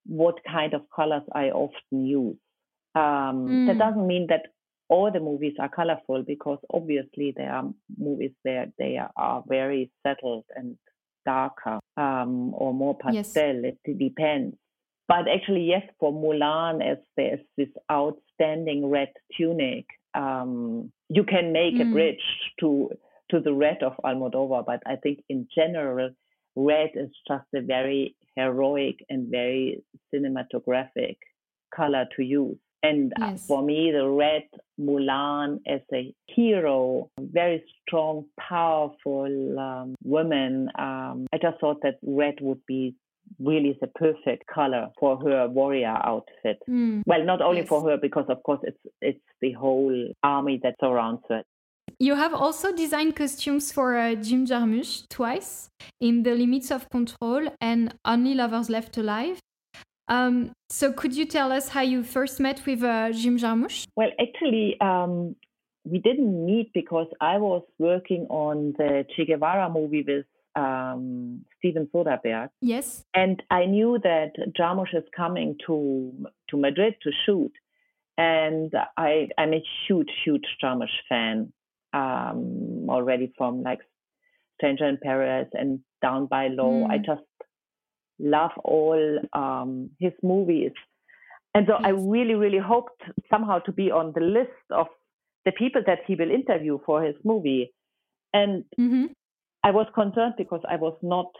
what 0.07 0.39
kind 0.49 0.73
of 0.73 0.81
colors 0.93 1.21
I 1.31 1.49
often 1.49 2.07
use. 2.07 2.37
Um, 2.95 3.47
mm. 3.47 3.67
That 3.67 3.77
doesn't 3.77 4.07
mean 4.07 4.25
that 4.29 4.47
all 4.89 5.11
the 5.11 5.19
movies 5.19 5.53
are 5.59 5.69
colorful 5.69 6.23
because 6.25 6.57
obviously 6.73 7.33
there 7.35 7.51
are 7.51 7.69
movies 7.97 8.31
where 8.41 8.67
they 8.77 8.99
are 9.15 9.43
very 9.47 9.91
settled 10.05 10.45
and 10.55 10.77
darker 11.25 11.79
um, 11.95 12.53
or 12.55 12.73
more 12.73 12.97
pastel. 12.97 13.61
Yes. 13.63 13.75
It 13.85 13.99
depends. 13.99 14.57
But 15.07 15.27
actually, 15.27 15.61
yes, 15.61 15.83
for 15.99 16.11
Mulan, 16.11 16.85
as 16.85 16.97
there's 17.17 17.39
this 17.57 17.69
outstanding 17.91 18.89
red 18.89 19.09
tunic, 19.35 19.85
um, 20.13 20.91
you 21.09 21.23
can 21.23 21.51
make 21.51 21.75
mm. 21.75 21.81
a 21.81 21.91
bridge 21.91 22.25
to 22.59 22.91
to 23.31 23.39
the 23.39 23.53
red 23.53 23.83
of 23.83 23.93
Almodovar. 24.03 24.65
But 24.65 24.81
I 24.85 24.95
think 24.95 25.19
in 25.29 25.47
general, 25.53 26.11
red 26.55 26.91
is 26.95 27.09
just 27.27 27.45
a 27.55 27.61
very 27.61 28.15
heroic 28.35 28.97
and 29.09 29.29
very 29.29 29.83
cinematographic 30.13 31.17
color 31.75 32.05
to 32.15 32.23
use. 32.23 32.57
And 32.81 33.13
uh, 33.21 33.31
yes. 33.31 33.45
for 33.45 33.61
me, 33.61 33.91
the 33.91 34.07
red 34.07 34.43
Mulan 34.79 35.59
as 35.67 35.81
a 35.93 36.13
hero, 36.27 37.09
very 37.19 37.63
strong, 37.81 38.25
powerful 38.39 39.59
um, 39.59 39.95
woman. 40.03 40.69
Um, 40.77 41.27
I 41.33 41.37
just 41.41 41.59
thought 41.59 41.81
that 41.83 41.95
red 42.01 42.35
would 42.41 42.65
be 42.65 42.95
really 43.37 43.77
the 43.79 43.87
perfect 43.87 44.47
color 44.47 44.87
for 44.99 45.17
her 45.17 45.47
warrior 45.47 45.95
outfit. 46.03 46.59
Mm. 46.69 47.03
Well, 47.05 47.23
not 47.25 47.41
only 47.41 47.61
yes. 47.61 47.69
for 47.69 47.87
her, 47.89 47.97
because 47.97 48.25
of 48.29 48.41
course 48.43 48.61
it's 48.63 48.79
it's 49.01 49.19
the 49.41 49.51
whole 49.51 50.13
army 50.23 50.59
that 50.63 50.75
surrounds 50.79 51.21
her. 51.29 51.43
You 51.99 52.15
have 52.15 52.33
also 52.33 52.71
designed 52.73 53.15
costumes 53.15 53.71
for 53.71 53.97
uh, 53.97 54.15
Jim 54.15 54.45
Jarmusch 54.45 55.07
twice 55.09 55.69
in 55.99 56.23
The 56.23 56.33
Limits 56.33 56.71
of 56.71 56.89
Control 56.89 57.49
and 57.59 57.93
Only 58.05 58.35
Lovers 58.35 58.69
Left 58.69 58.97
Alive. 58.97 59.39
Um, 60.09 60.51
so, 60.69 60.91
could 60.91 61.15
you 61.15 61.25
tell 61.25 61.51
us 61.51 61.69
how 61.69 61.81
you 61.81 62.03
first 62.03 62.39
met 62.39 62.65
with 62.65 62.83
uh, 62.83 63.11
Jim 63.11 63.37
Jarmusch? 63.37 63.87
Well, 63.95 64.09
actually, 64.19 64.75
um, 64.81 65.35
we 65.85 65.99
didn't 65.99 66.45
meet 66.45 66.71
because 66.73 67.07
I 67.21 67.37
was 67.37 67.63
working 67.77 68.25
on 68.29 68.73
the 68.77 69.05
Che 69.15 69.25
Guevara 69.25 69.69
movie 69.69 70.03
with 70.05 70.25
um, 70.55 71.45
Steven 71.57 71.87
Soderbergh. 71.93 72.49
Yes. 72.61 73.05
And 73.13 73.41
I 73.49 73.65
knew 73.65 73.99
that 74.03 74.33
Jarmusch 74.57 74.95
is 74.95 75.03
coming 75.15 75.57
to 75.67 76.11
to 76.49 76.57
Madrid 76.57 76.95
to 77.03 77.11
shoot. 77.25 77.51
And 78.17 78.73
I, 78.97 79.29
I'm 79.37 79.53
a 79.53 79.63
huge, 79.87 80.09
huge 80.25 80.43
Jarmusch 80.61 80.97
fan 81.07 81.53
um, 81.93 82.87
already 82.89 83.31
from 83.37 83.63
like 83.63 83.79
Stranger 84.57 84.89
in 84.89 84.97
Paris 85.01 85.47
and 85.53 85.79
Down 86.01 86.25
by 86.25 86.47
Law. 86.47 86.85
Mm. 86.85 86.89
I 86.89 86.97
just 86.97 87.21
love 88.19 88.51
all 88.63 89.19
um, 89.33 89.89
his 89.99 90.13
movies. 90.21 90.71
And 91.55 91.67
so. 91.67 91.73
I 91.73 91.89
really, 91.89 92.35
really 92.35 92.59
hoped 92.59 93.01
somehow 93.29 93.59
to 93.59 93.71
be 93.71 93.91
on 93.91 94.13
the 94.13 94.21
list 94.21 94.51
of 94.71 94.87
the 95.45 95.51
people 95.51 95.81
that 95.87 95.99
he 96.05 96.15
will 96.15 96.29
interview 96.29 96.79
for 96.85 97.01
his 97.03 97.15
movie. 97.23 97.73
And 98.33 98.65
mm-hmm. 98.79 99.05
I 99.63 99.71
was 99.71 99.87
concerned 99.95 100.35
because 100.37 100.61
I 100.69 100.75
was 100.75 100.95
not 101.01 101.31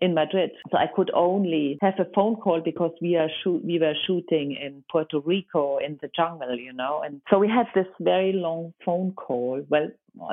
in 0.00 0.14
Madrid. 0.14 0.50
So 0.70 0.78
I 0.78 0.86
could 0.94 1.10
only 1.14 1.78
have 1.80 1.94
a 1.98 2.06
phone 2.14 2.36
call 2.36 2.60
because 2.60 2.92
we 3.00 3.16
are 3.16 3.28
shoot 3.42 3.64
we 3.64 3.78
were 3.78 3.94
shooting 4.06 4.52
in 4.52 4.84
Puerto 4.90 5.20
Rico 5.20 5.78
in 5.78 5.98
the 6.00 6.08
jungle, 6.14 6.56
you 6.56 6.72
know. 6.72 7.02
And 7.04 7.20
so 7.30 7.38
we 7.38 7.48
had 7.48 7.66
this 7.74 7.90
very 8.00 8.32
long 8.32 8.72
phone 8.84 9.12
call. 9.12 9.64
Well, 9.68 9.90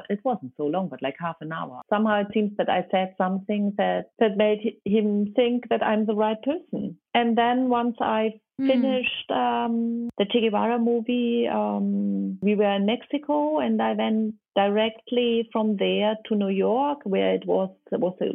it 0.10 0.20
wasn't 0.24 0.54
so 0.58 0.66
long, 0.66 0.90
but 0.90 1.02
like 1.02 1.16
half 1.20 1.38
an 1.42 1.52
hour. 1.52 1.82
Somehow 1.90 2.22
it 2.22 2.28
seems 2.34 2.52
that 2.58 2.70
I 2.70 2.86
said 2.92 3.16
something 3.18 3.74
that 3.78 4.12
that 4.20 4.38
made 4.38 4.78
him 4.86 5.34
think 5.36 5.70
that 5.70 5.84
I'm 5.84 6.06
the 6.06 6.16
right 6.16 6.42
person. 6.42 6.98
And 7.14 7.38
then 7.38 7.70
once 7.70 7.96
I 8.00 8.40
hmm. 8.60 8.68
finished 8.68 9.32
um, 9.32 10.10
the 10.18 10.26
Che 10.32 10.42
Guevara 10.42 10.80
movie, 10.80 11.48
um, 11.52 12.38
we 12.42 12.56
were 12.56 12.76
in 12.76 12.86
Mexico, 12.86 13.60
and 13.60 13.82
I 13.82 13.94
went 13.94 14.36
directly 14.56 15.50
from 15.52 15.78
there 15.78 16.16
to 16.28 16.36
New 16.36 16.50
York, 16.50 17.00
where 17.04 17.34
it 17.34 17.46
was 17.46 17.70
it 17.92 18.00
was 18.00 18.16
a 18.22 18.32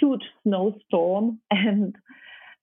huge 0.00 0.22
snowstorm 0.42 1.38
and 1.50 1.94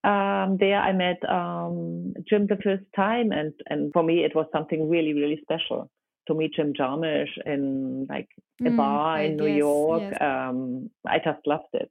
um, 0.03 0.58
there 0.60 0.80
I 0.80 0.94
met 0.94 1.22
um, 1.30 2.15
Jim 2.27 2.48
the 2.48 2.58
first 2.63 2.84
time, 2.96 3.32
and 3.32 3.53
and 3.68 3.94
for 3.94 4.01
me 4.01 4.24
it 4.24 4.36
was 4.36 4.48
something 4.51 4.89
really 4.89 5.13
really 5.13 5.39
special 5.44 5.89
to 6.32 6.38
meet 6.38 6.54
Jim 6.54 6.74
Jarmusch 6.74 7.38
in 7.46 8.08
like 8.10 8.30
a 8.62 8.64
mm, 8.64 8.78
bar 8.78 9.22
in 9.22 9.38
New 9.38 9.48
yes, 9.48 9.58
York. 9.58 10.04
Yes. 10.04 10.18
Um, 10.22 10.90
I 11.06 11.18
just 11.18 11.46
loved 11.46 11.74
it, 11.74 11.90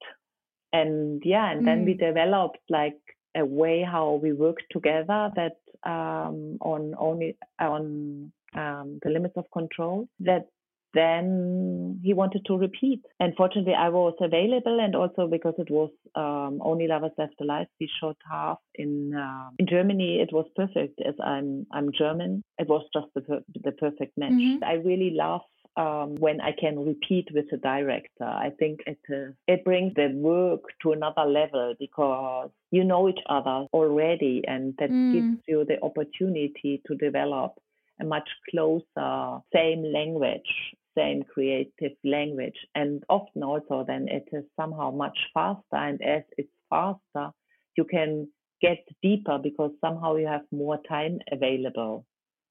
and 0.73 1.23
yeah, 1.25 1.51
and 1.51 1.63
mm. 1.63 1.65
then 1.67 1.85
we 1.85 1.95
mm. 1.95 2.01
developed 2.01 2.59
like 2.69 2.99
a 3.37 3.45
way 3.45 3.83
how 3.83 4.21
we 4.23 4.33
work 4.33 4.57
together 4.71 5.31
that 5.37 5.57
um, 5.89 6.59
on 6.61 6.95
only 6.99 7.37
on 7.61 8.33
um, 8.55 8.99
the 9.03 9.11
limits 9.11 9.35
of 9.37 9.45
control 9.53 10.09
that 10.21 10.47
then 10.95 12.01
he 12.03 12.15
wanted 12.15 12.45
to 12.47 12.57
repeat. 12.57 13.03
And 13.19 13.35
fortunately, 13.37 13.75
I 13.75 13.89
was 13.89 14.15
available, 14.21 14.81
and 14.81 14.95
also 14.95 15.29
because 15.29 15.55
it 15.59 15.71
was 15.71 15.91
um, 16.15 16.61
only 16.63 16.87
lovers 16.87 17.13
left 17.19 17.35
alive, 17.41 17.67
we 17.81 17.89
shot 18.01 18.17
half 18.29 18.59
in 18.75 19.15
uh, 19.15 19.51
in 19.59 19.67
Germany. 19.67 20.21
It 20.21 20.33
was 20.33 20.47
perfect, 20.57 21.01
as 21.07 21.15
I'm 21.23 21.67
I'm 21.73 21.93
German. 21.97 22.43
It 22.59 22.69
was 22.69 22.85
just 22.93 23.07
the 23.15 23.21
per- 23.21 23.45
the 23.63 23.73
perfect 23.73 24.17
match. 24.17 24.33
Mm-hmm. 24.33 24.65
I 24.65 24.75
really 24.75 25.11
love 25.11 25.43
um, 25.77 26.17
when 26.17 26.41
I 26.41 26.53
can 26.59 26.85
repeat 26.85 27.29
with 27.33 27.47
the 27.51 27.57
director. 27.57 28.25
I 28.25 28.51
think 28.59 28.81
it 28.87 28.99
uh, 29.11 29.33
it 29.47 29.65
brings 29.65 29.95
the 29.95 30.09
work 30.15 30.63
to 30.83 30.93
another 30.93 31.25
level 31.25 31.75
because 31.79 32.51
you 32.71 32.85
know 32.85 33.09
each 33.09 33.23
other 33.29 33.67
already, 33.73 34.43
and 34.47 34.75
that 34.79 34.91
mm. 34.91 35.13
gives 35.13 35.43
you 35.47 35.65
the 35.65 35.83
opportunity 35.83 36.83
to 36.87 36.95
develop 36.97 37.55
a 38.01 38.05
much 38.05 38.29
closer 38.51 39.41
same 39.53 39.85
language 39.85 40.75
same 40.97 41.23
creative 41.23 41.93
language. 42.05 42.57
And 42.75 43.03
often 43.09 43.43
also 43.43 43.85
then 43.87 44.09
it 44.09 44.29
is 44.33 44.45
somehow 44.59 44.91
much 44.91 45.19
faster. 45.33 45.77
And 45.77 46.01
as 46.03 46.23
it's 46.37 46.51
faster, 46.69 47.31
you 47.77 47.85
can 47.85 48.29
get 48.61 48.79
deeper 49.03 49.39
because 49.43 49.73
somehow 49.81 50.17
you 50.17 50.27
have 50.27 50.43
more 50.53 50.79
time 50.89 51.19
available. 51.31 52.05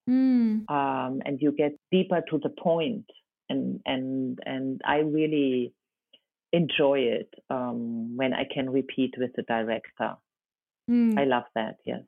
Mm. 0.09 0.69
Um, 0.69 1.21
and 1.25 1.39
you 1.39 1.51
get 1.51 1.73
deeper 1.91 2.21
to 2.29 2.39
the 2.39 2.49
point. 2.49 3.05
And 3.49 3.81
and 3.85 4.39
and 4.45 4.81
I 4.85 4.97
really 4.97 5.73
enjoy 6.51 6.99
it 6.99 7.33
um, 7.49 8.15
when 8.15 8.33
I 8.33 8.45
can 8.51 8.69
repeat 8.69 9.15
with 9.17 9.31
the 9.35 9.43
director. 9.43 10.15
Mm. 10.89 11.19
I 11.19 11.25
love 11.25 11.43
that. 11.55 11.75
Yes. 11.85 12.01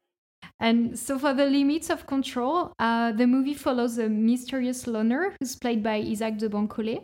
And 0.62 0.98
so, 0.98 1.18
for 1.18 1.34
the 1.34 1.46
limits 1.48 1.90
of 1.90 2.06
control, 2.06 2.72
uh, 2.78 3.12
the 3.14 3.26
movie 3.26 3.56
follows 3.56 3.98
a 3.98 4.08
mysterious 4.08 4.86
loner 4.86 5.36
who's 5.40 5.56
played 5.56 5.82
by 5.82 5.96
Isaac 5.96 6.38
de 6.38 6.48
Bancolé. 6.48 7.04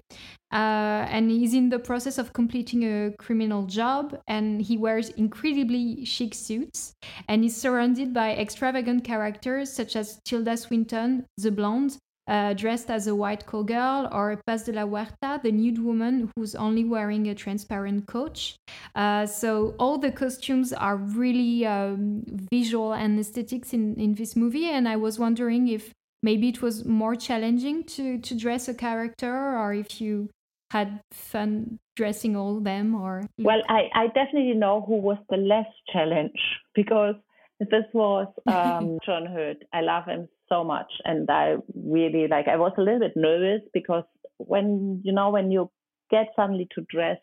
Uh, 0.54 1.04
and 1.10 1.30
he's 1.30 1.56
in 1.56 1.70
the 1.70 1.80
process 1.80 2.20
of 2.20 2.34
completing 2.34 2.84
a 2.84 3.12
criminal 3.18 3.66
job, 3.66 4.18
and 4.28 4.62
he 4.62 4.78
wears 4.78 5.10
incredibly 5.10 6.06
chic 6.06 6.36
suits. 6.36 6.94
And 7.28 7.44
he's 7.44 7.58
surrounded 7.58 8.14
by 8.14 8.36
extravagant 8.36 9.04
characters 9.04 9.74
such 9.74 9.96
as 9.96 10.22
Tilda 10.24 10.56
Swinton, 10.56 11.26
the 11.38 11.52
blonde, 11.52 11.98
uh, 12.28 12.54
dressed 12.54 12.90
as 12.90 13.08
a 13.08 13.16
white 13.16 13.46
cowgirl, 13.46 14.10
or 14.12 14.40
Paz 14.46 14.64
de 14.64 14.74
la 14.74 14.86
Huerta, 14.86 15.40
the 15.42 15.52
nude 15.52 15.80
woman 15.80 16.30
who's 16.36 16.56
only 16.56 16.84
wearing 16.84 17.28
a 17.28 17.36
transparent 17.36 18.06
coach. 18.08 18.56
Uh, 18.96 19.26
so 19.26 19.76
all 19.80 19.98
the 19.98 20.12
costumes 20.12 20.74
are 20.74 20.98
really 20.98 21.66
um, 21.66 22.24
visual 22.52 22.94
and 22.94 23.20
aesthetics 23.20 23.74
in, 23.74 23.96
in 23.96 24.16
this 24.16 24.36
movie, 24.36 24.66
and 24.66 24.88
I 24.88 24.98
was 24.98 25.18
wondering 25.18 25.68
if 25.68 25.94
maybe 26.22 26.50
it 26.50 26.62
was 26.62 26.86
more 26.86 27.16
challenging 27.16 27.84
to, 27.86 28.18
to 28.20 28.36
dress 28.36 28.68
a 28.68 28.74
character, 28.74 29.58
or 29.58 29.74
if 29.74 30.02
you 30.02 30.30
had 30.72 31.00
fun 31.14 31.80
dressing 31.96 32.36
all 32.36 32.58
of 32.58 32.64
them, 32.66 32.94
or 32.94 33.26
well, 33.40 33.62
I, 33.70 33.90
I 33.94 34.08
definitely 34.08 34.54
know 34.54 34.84
who 34.86 34.98
was 34.98 35.18
the 35.30 35.38
less 35.38 35.68
challenge 35.94 36.40
because 36.76 37.16
this 37.60 37.86
was 37.94 38.28
um, 38.48 39.00
John 39.06 39.26
Hurt. 39.26 39.64
I 39.74 39.82
love 39.82 40.06
him 40.06 40.28
so 40.50 40.64
much, 40.64 40.92
and 41.04 41.30
I 41.30 41.56
really 41.76 42.28
like. 42.28 42.48
I 42.48 42.58
was 42.58 42.74
a 42.78 42.82
little 42.82 43.00
bit 43.00 43.16
nervous 43.16 43.62
because 43.74 44.04
when 44.38 45.02
you 45.04 45.12
know 45.12 45.30
when 45.30 45.52
you 45.52 45.70
get 46.10 46.28
suddenly 46.36 46.68
to 46.76 46.86
dress 46.90 47.18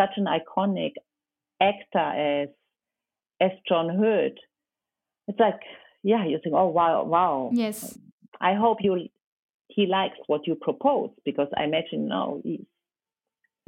such 0.00 0.10
an 0.16 0.26
iconic 0.26 0.92
actor 1.60 1.98
as 1.98 2.48
as 3.40 3.50
John 3.68 3.88
Hurt, 3.98 4.38
it's 5.28 5.38
like 5.38 5.60
yeah, 6.02 6.26
you 6.26 6.38
think, 6.42 6.54
oh 6.54 6.68
wow, 6.68 7.04
wow. 7.04 7.50
Yes. 7.52 7.96
I 8.40 8.54
hope 8.54 8.78
you 8.80 9.08
he 9.68 9.86
likes 9.86 10.16
what 10.26 10.46
you 10.46 10.54
propose 10.54 11.10
because 11.24 11.48
I 11.56 11.64
imagine 11.64 12.08
no, 12.08 12.40
he 12.42 12.66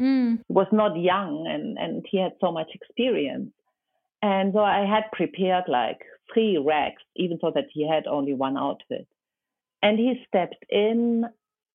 mm. 0.01 0.39
was 0.49 0.67
not 0.73 0.99
young 0.99 1.47
and 1.49 1.79
and 1.79 2.05
he 2.11 2.19
had 2.19 2.33
so 2.41 2.53
much 2.53 2.69
experience. 2.75 3.51
And 4.23 4.53
so 4.55 4.61
I 4.61 4.87
had 4.87 5.13
prepared 5.13 5.65
like 5.69 5.99
three 6.33 6.59
racks, 6.59 7.03
even 7.17 7.39
though 7.41 7.53
that 7.55 7.67
he 7.73 7.89
had 7.89 8.07
only 8.07 8.35
one 8.35 8.57
outfit. 8.57 9.07
And 9.83 9.99
he 9.99 10.15
stepped 10.27 10.65
in 10.71 11.25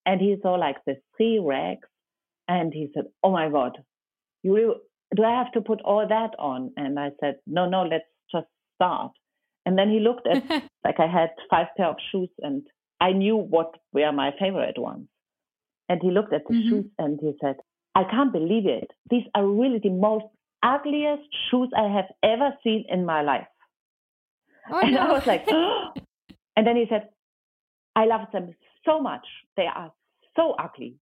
and 0.06 0.22
he 0.22 0.36
saw 0.41 0.56
like 0.56 0.77
the 0.86 0.96
three 1.15 1.39
racks 1.39 1.88
and 2.48 2.74
he 2.74 2.89
said, 2.94 3.06
Oh 3.24 3.32
my 3.32 3.50
God, 3.50 3.77
you 4.44 4.75
do 5.15 5.24
I 5.24 5.38
have 5.38 5.51
to 5.53 5.62
put 5.62 5.82
all 5.82 6.08
that 6.08 6.32
on? 6.39 6.72
And 6.77 7.00
I 7.00 7.12
said, 7.20 7.38
No, 7.46 7.70
no, 7.70 7.84
let's 7.84 8.06
just 8.32 8.48
start. 8.75 9.12
And 9.65 9.77
then 9.77 9.89
he 9.89 10.00
looked 10.00 10.27
at 10.27 10.44
like 10.84 11.00
I 11.00 11.08
had 11.08 11.29
five 11.50 11.68
pair 11.77 11.88
of 11.88 11.98
shoes 12.12 12.29
and 12.39 12.63
I 13.00 13.12
knew 13.12 13.36
what 13.36 13.75
were 13.94 14.12
my 14.12 14.32
favorite 14.39 14.77
ones. 14.77 15.08
And 15.88 16.01
he 16.01 16.12
looked 16.12 16.34
at 16.34 16.48
the 16.48 16.53
mm-hmm. 16.53 16.70
shoes 16.70 16.86
and 16.98 17.20
he 17.22 17.34
said, 17.41 17.58
I 17.96 18.03
can't 18.03 18.32
believe 18.32 18.68
it. 18.68 18.91
These 19.10 19.24
are 19.36 19.46
really 19.46 19.79
the 19.82 19.89
most 19.89 20.25
ugliest 20.63 21.24
shoes 21.50 21.70
I 21.75 21.88
have 21.94 22.06
ever 22.24 22.51
seen 22.63 22.86
in 22.89 23.06
my 23.06 23.22
life. 23.22 23.48
Oh, 24.71 24.79
and 24.83 24.93
no. 24.93 24.99
I 25.01 25.11
was 25.11 25.27
like, 25.27 25.45
oh. 25.49 25.93
and 26.55 26.65
then 26.65 26.75
he 26.75 26.85
said, 26.89 27.09
I 27.95 28.05
love 28.05 28.27
them 28.31 28.55
so 28.85 29.01
much. 29.01 29.25
They 29.57 29.65
are 29.65 29.91
so 30.35 30.55
ugly. 30.59 30.95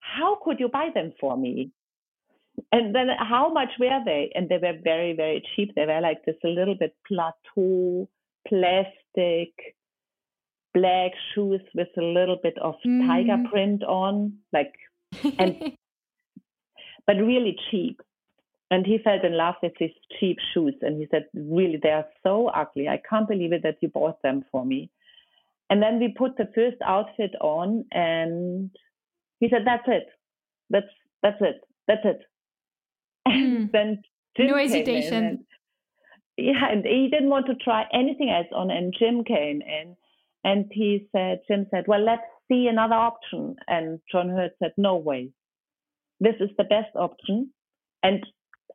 How 0.00 0.38
could 0.42 0.60
you 0.60 0.68
buy 0.68 0.88
them 0.94 1.12
for 1.20 1.36
me? 1.36 1.72
And 2.72 2.94
then 2.94 3.08
how 3.18 3.52
much 3.52 3.70
were 3.78 4.00
they? 4.04 4.30
And 4.34 4.48
they 4.48 4.58
were 4.58 4.78
very, 4.82 5.14
very 5.14 5.42
cheap. 5.54 5.74
They 5.74 5.86
were 5.86 6.00
like 6.00 6.24
this 6.24 6.36
a 6.44 6.48
little 6.48 6.74
bit 6.74 6.94
plateau, 7.06 8.08
plastic, 8.46 9.52
black 10.74 11.12
shoes 11.34 11.60
with 11.74 11.88
a 11.96 12.02
little 12.02 12.38
bit 12.42 12.58
of 12.60 12.74
mm. 12.86 13.06
tiger 13.06 13.48
print 13.50 13.84
on, 13.84 14.38
like, 14.52 14.74
and, 15.38 15.72
but 17.06 17.16
really 17.16 17.56
cheap 17.70 18.00
and 18.70 18.86
he 18.86 18.98
fell 18.98 19.18
in 19.22 19.36
love 19.36 19.54
with 19.62 19.72
these 19.80 19.94
cheap 20.18 20.38
shoes 20.52 20.74
and 20.82 20.98
he 20.98 21.06
said 21.10 21.26
really 21.34 21.78
they 21.82 21.90
are 21.90 22.06
so 22.22 22.48
ugly. 22.48 22.88
I 22.88 23.00
can't 23.08 23.28
believe 23.28 23.52
it 23.52 23.62
that 23.62 23.78
you 23.80 23.88
bought 23.88 24.20
them 24.22 24.44
for 24.52 24.64
me. 24.64 24.90
And 25.70 25.82
then 25.82 25.98
we 25.98 26.14
put 26.16 26.36
the 26.36 26.50
first 26.54 26.76
outfit 26.84 27.34
on 27.40 27.84
and 27.92 28.70
he 29.40 29.48
said 29.48 29.62
that's 29.64 29.86
it. 29.86 30.06
That's 30.70 30.86
that's 31.22 31.40
it. 31.40 31.60
That's 31.86 32.04
it. 32.04 32.20
And 33.26 33.68
mm. 33.68 33.72
then 33.72 34.02
Jim 34.36 34.46
no 34.46 34.56
hesitation. 34.56 35.14
and, 35.14 35.38
yeah 36.38 36.70
and 36.70 36.84
he 36.84 37.08
didn't 37.10 37.28
want 37.28 37.46
to 37.46 37.54
try 37.56 37.84
anything 37.92 38.30
else 38.30 38.46
on 38.54 38.70
and 38.70 38.94
jim 38.98 39.24
came 39.24 39.60
in 39.60 39.96
and 40.44 40.66
he 40.72 41.08
said 41.12 41.40
jim 41.48 41.66
said 41.70 41.84
well 41.88 42.00
let's 42.00 42.22
see 42.48 42.66
another 42.66 42.94
option. 42.94 43.56
And 43.66 44.00
john 44.10 44.30
hurt 44.30 44.52
said 44.58 44.72
no 44.76 44.96
way. 44.96 45.30
This 46.20 46.36
is 46.40 46.50
the 46.56 46.64
best 46.64 46.94
option. 46.94 47.50
And 48.02 48.24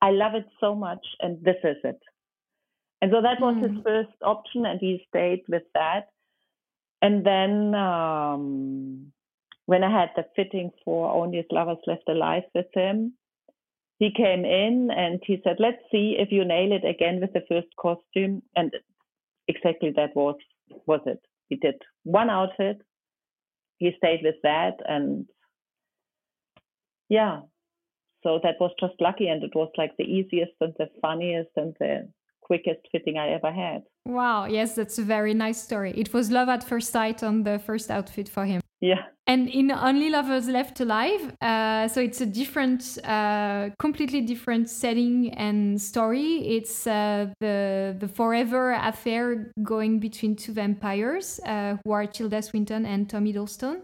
I 0.04 0.12
love 0.12 0.36
it 0.36 0.46
so 0.60 0.76
much, 0.76 1.06
and 1.22 1.42
this 1.42 1.56
is 1.64 1.78
it. 1.86 2.02
And 3.02 3.10
so 3.10 3.22
that 3.22 3.40
was 3.40 3.56
mm. 3.56 3.64
his 3.64 3.84
first 3.84 4.18
option, 4.22 4.66
and 4.66 4.78
he 4.78 5.06
stayed 5.08 5.44
with 5.48 5.64
that. 5.76 6.08
And 7.02 7.26
then 7.26 7.74
um, 7.74 9.14
when 9.66 9.82
I 9.82 9.90
had 9.98 10.10
the 10.18 10.26
fitting 10.36 10.72
for 10.84 11.10
Only 11.10 11.38
His 11.38 11.46
Lovers 11.52 11.78
Left 11.88 12.04
Alive 12.10 12.44
with 12.54 12.66
him, 12.74 13.14
he 13.98 14.12
came 14.12 14.44
in 14.44 14.90
and 14.92 15.22
he 15.26 15.40
said, 15.42 15.56
"Let's 15.60 15.82
see 15.90 16.18
if 16.20 16.34
you 16.34 16.44
nail 16.44 16.74
it 16.74 16.84
again 16.86 17.22
with 17.22 17.32
the 17.32 17.46
first 17.48 17.70
costume." 17.80 18.44
And 18.58 18.74
exactly 19.48 19.94
that 19.96 20.14
was 20.18 20.36
was 20.86 21.00
it. 21.06 21.22
He 21.48 21.56
did 21.56 21.76
one 22.04 22.30
outfit. 22.30 22.82
He 23.78 23.92
stayed 23.98 24.20
with 24.22 24.36
that, 24.44 24.80
and 24.86 25.28
yeah, 27.08 27.42
so 28.24 28.40
that 28.44 28.56
was 28.60 28.72
just 28.80 28.94
lucky, 29.00 29.28
and 29.28 29.44
it 29.44 29.54
was 29.54 29.70
like 29.78 29.96
the 29.98 30.06
easiest 30.06 30.54
and 30.62 30.74
the 30.78 30.90
funniest 31.02 31.52
and 31.56 31.76
the 31.80 32.10
quickest 32.42 32.82
fitting 32.92 33.18
I 33.18 33.30
ever 33.30 33.52
had. 33.52 33.84
Wow, 34.06 34.46
yes, 34.46 34.76
that's 34.76 34.98
a 34.98 35.04
very 35.04 35.34
nice 35.34 35.62
story. 35.62 35.94
It 35.96 36.14
was 36.14 36.32
love 36.32 36.50
at 36.50 36.64
first 36.64 36.92
sight 36.92 37.24
on 37.24 37.44
the 37.44 37.60
first 37.60 37.90
outfit 37.90 38.28
for 38.28 38.46
him. 38.46 38.62
Yeah. 38.82 39.04
And 39.28 39.48
in 39.48 39.72
Only 39.72 40.10
Lovers 40.10 40.50
Left 40.50 40.82
Alive, 40.82 41.34
uh, 41.42 41.88
so 41.88 42.02
it's 42.02 42.20
a 42.20 42.26
different, 42.26 43.00
uh, 43.06 43.70
completely 43.80 44.20
different 44.20 44.70
setting 44.70 45.34
and 45.36 45.82
story. 45.82 46.46
It's 46.58 46.86
uh, 46.86 47.28
the 47.40 47.96
the 47.98 48.10
forever 48.10 48.74
affair 48.74 49.54
going 49.64 50.00
between 50.00 50.36
two 50.36 50.52
vampires 50.52 51.40
uh, 51.46 51.78
who 51.86 51.92
are 51.92 52.06
Tilda 52.06 52.42
Swinton 52.42 52.86
and 52.86 53.10
Tom 53.10 53.24
Hiddleston. 53.24 53.84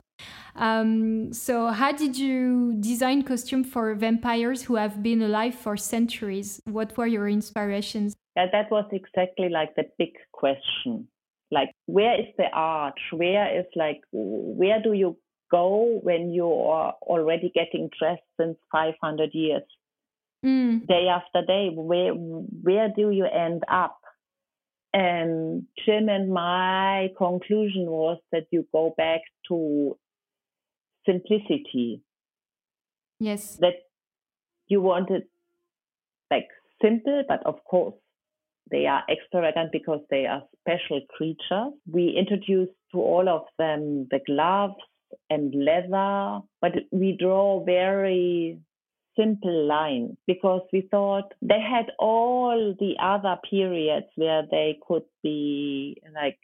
Um, 0.56 1.32
so, 1.32 1.68
how 1.68 1.92
did 1.92 2.18
you 2.18 2.74
design 2.80 3.24
costume 3.24 3.64
for 3.64 3.94
vampires 3.96 4.64
who 4.64 4.76
have 4.76 5.02
been 5.02 5.22
alive 5.22 5.56
for 5.56 5.78
centuries? 5.78 6.62
What 6.66 6.98
were 6.98 7.08
your 7.08 7.28
inspirations? 7.30 8.16
Yeah, 8.36 8.48
that 8.52 8.72
was 8.72 8.86
exactly 8.92 9.50
like 9.50 9.76
the 9.76 9.86
big 9.98 10.14
question 10.32 11.08
like 11.52 11.72
where 11.86 12.20
is 12.20 12.28
the 12.38 12.48
arch 12.54 13.00
where 13.12 13.60
is 13.60 13.66
like 13.76 14.02
where 14.12 14.82
do 14.82 14.94
you 14.94 15.18
go 15.52 16.00
when 16.04 16.30
you 16.30 16.46
are 16.46 16.94
already 17.02 17.52
getting 17.54 17.90
dressed 18.00 18.22
since 18.40 18.58
500 18.72 19.32
years 19.34 19.64
mm. 20.46 20.86
day 20.88 21.08
after 21.08 21.46
day 21.46 21.70
where 21.74 22.14
where 22.14 22.90
do 22.96 23.10
you 23.10 23.26
end 23.26 23.64
up 23.72 24.00
and 24.94 25.66
jim 25.86 26.10
and 26.10 26.32
my 26.32 27.10
conclusion 27.18 27.86
was 27.88 28.20
that 28.32 28.46
you 28.52 28.66
go 28.72 28.94
back 28.98 29.22
to 29.48 29.98
simplicity 31.10 32.02
yes 33.20 33.58
that 33.66 33.78
you 34.68 34.82
wanted 34.82 35.24
like 36.32 36.48
simple 36.82 37.24
but 37.28 37.46
of 37.46 37.64
course 37.64 37.96
they 38.72 38.86
are 38.86 39.04
extravagant 39.10 39.72
because 39.72 40.02
they 40.10 40.26
are 40.26 40.44
special 40.60 41.02
creatures. 41.10 41.74
We 41.92 42.16
introduced 42.18 42.74
to 42.92 43.00
all 43.00 43.28
of 43.28 43.44
them 43.58 44.08
the 44.12 44.20
gloves 44.26 44.76
and 45.30 45.54
leather, 45.54 46.42
but 46.62 46.74
we 46.92 47.18
draw 47.20 47.64
very 47.64 48.60
simple 49.18 49.66
lines 49.66 50.18
because 50.28 50.62
we 50.72 50.88
thought 50.92 51.34
they 51.42 51.60
had 51.60 51.88
all 51.98 52.76
the 52.80 52.96
other 53.02 53.38
periods 53.50 54.06
where 54.16 54.44
they 54.50 54.78
could 54.88 55.04
be 55.24 56.02
like 56.14 56.40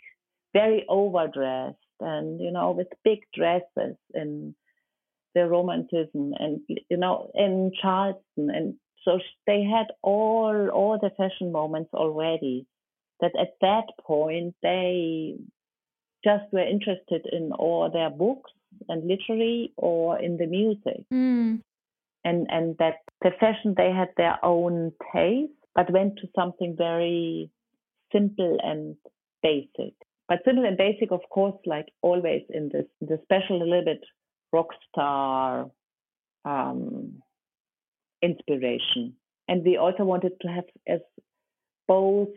very 0.51 0.85
overdressed 0.89 1.77
and 1.99 2.39
you 2.39 2.51
know 2.51 2.71
with 2.71 2.87
big 3.03 3.19
dresses 3.33 3.95
in 4.13 4.55
the 5.33 5.47
romanticism 5.47 6.33
and 6.39 6.61
you 6.67 6.97
know 6.97 7.29
in 7.35 7.71
charleston 7.81 8.49
and 8.49 8.75
so 9.05 9.19
they 9.45 9.63
had 9.63 9.87
all 10.01 10.69
all 10.73 10.99
the 10.99 11.11
fashion 11.15 11.51
moments 11.51 11.91
already. 11.93 12.65
That 13.21 13.31
at 13.39 13.55
that 13.61 13.85
point 14.05 14.55
they 14.61 15.35
just 16.23 16.51
were 16.51 16.67
interested 16.67 17.25
in 17.31 17.53
all 17.53 17.89
their 17.89 18.09
books 18.09 18.51
and 18.89 19.07
literary 19.07 19.71
or 19.77 20.19
in 20.19 20.37
the 20.37 20.47
music. 20.47 21.05
Mm. 21.13 21.61
And 22.25 22.47
and 22.49 22.75
that 22.79 22.95
the 23.21 23.31
fashion 23.39 23.75
they 23.77 23.91
had 23.91 24.09
their 24.17 24.43
own 24.43 24.91
taste, 25.13 25.53
but 25.75 25.91
went 25.91 26.17
to 26.17 26.27
something 26.35 26.75
very 26.77 27.51
simple 28.11 28.57
and 28.61 28.97
basic. 29.41 29.93
But 30.27 30.39
simple 30.43 30.65
and 30.65 30.77
basic, 30.77 31.11
of 31.11 31.21
course, 31.29 31.55
like 31.65 31.87
always 32.01 32.41
in 32.49 32.69
this 32.73 32.85
the 33.01 33.19
special 33.23 33.61
a 33.61 33.63
little 33.63 33.85
bit 33.85 34.03
rock 34.51 34.67
star 34.89 35.69
um, 36.45 37.21
inspiration. 38.21 39.15
And 39.47 39.63
we 39.63 39.77
also 39.77 40.03
wanted 40.03 40.33
to 40.41 40.47
have 40.47 40.63
as 40.87 41.01
both 41.87 42.29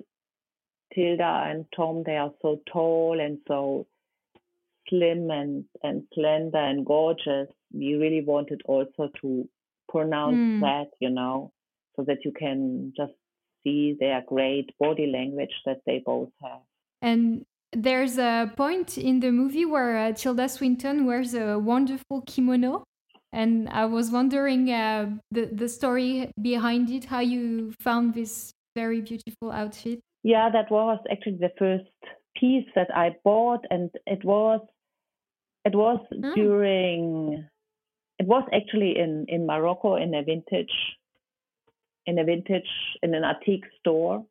Tilda 0.94 1.44
and 1.46 1.64
Tom, 1.74 2.02
they 2.04 2.16
are 2.16 2.32
so 2.42 2.60
tall 2.70 3.18
and 3.20 3.38
so 3.46 3.86
slim 4.88 5.30
and, 5.30 5.64
and 5.82 6.04
slender 6.14 6.58
and 6.58 6.84
gorgeous. 6.84 7.48
We 7.72 7.94
really 7.94 8.22
wanted 8.24 8.62
also 8.64 9.10
to 9.20 9.48
pronounce 9.88 10.36
mm. 10.36 10.60
that, 10.60 10.90
you 11.00 11.10
know, 11.10 11.52
so 11.96 12.04
that 12.04 12.24
you 12.24 12.32
can 12.32 12.92
just 12.96 13.12
see 13.64 13.96
their 13.98 14.22
great 14.26 14.70
body 14.78 15.06
language 15.06 15.52
that 15.66 15.80
they 15.86 16.02
both 16.04 16.30
have. 16.42 16.60
And 17.02 17.44
there's 17.72 18.18
a 18.18 18.52
point 18.56 18.98
in 18.98 19.20
the 19.20 19.30
movie 19.30 19.64
where 19.64 19.98
uh, 19.98 20.12
Tilda 20.12 20.48
Swinton 20.48 21.04
wears 21.04 21.34
a 21.34 21.58
wonderful 21.58 22.22
kimono 22.22 22.84
and 23.32 23.68
I 23.68 23.84
was 23.86 24.10
wondering 24.10 24.70
uh, 24.70 25.10
the 25.30 25.46
the 25.52 25.68
story 25.68 26.30
behind 26.40 26.90
it, 26.90 27.04
how 27.04 27.20
you 27.20 27.74
found 27.80 28.14
this 28.14 28.52
very 28.74 29.00
beautiful 29.00 29.50
outfit. 29.52 30.00
Yeah, 30.22 30.50
that 30.50 30.70
was 30.70 30.98
actually 31.10 31.38
the 31.38 31.52
first 31.58 31.84
piece 32.36 32.66
that 32.74 32.94
I 32.94 33.16
bought, 33.24 33.64
and 33.70 33.90
it 34.06 34.24
was 34.24 34.60
it 35.64 35.74
was 35.74 36.00
oh. 36.12 36.34
during 36.34 37.44
it 38.18 38.26
was 38.26 38.48
actually 38.52 38.98
in 38.98 39.26
in 39.28 39.46
Morocco 39.46 39.96
in 39.96 40.14
a 40.14 40.22
vintage 40.22 40.72
in 42.06 42.18
a 42.18 42.24
vintage 42.24 42.70
in 43.02 43.14
an 43.14 43.24
antique 43.24 43.66
store. 43.80 44.24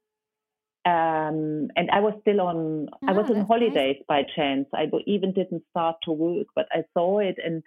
Um, 0.88 1.68
and 1.76 1.90
I 1.92 2.00
was 2.00 2.14
still 2.22 2.40
on. 2.40 2.88
Oh, 2.94 3.08
I 3.10 3.12
was 3.12 3.30
on 3.30 3.46
holidays 3.46 3.98
nice. 3.98 4.06
by 4.08 4.22
chance. 4.36 4.68
I 4.74 4.84
even 5.06 5.34
didn't 5.34 5.64
start 5.72 5.98
to 6.04 6.12
work, 6.12 6.48
but 6.56 6.68
I 6.72 6.84
saw 6.94 7.20
it, 7.20 7.36
and 7.44 7.62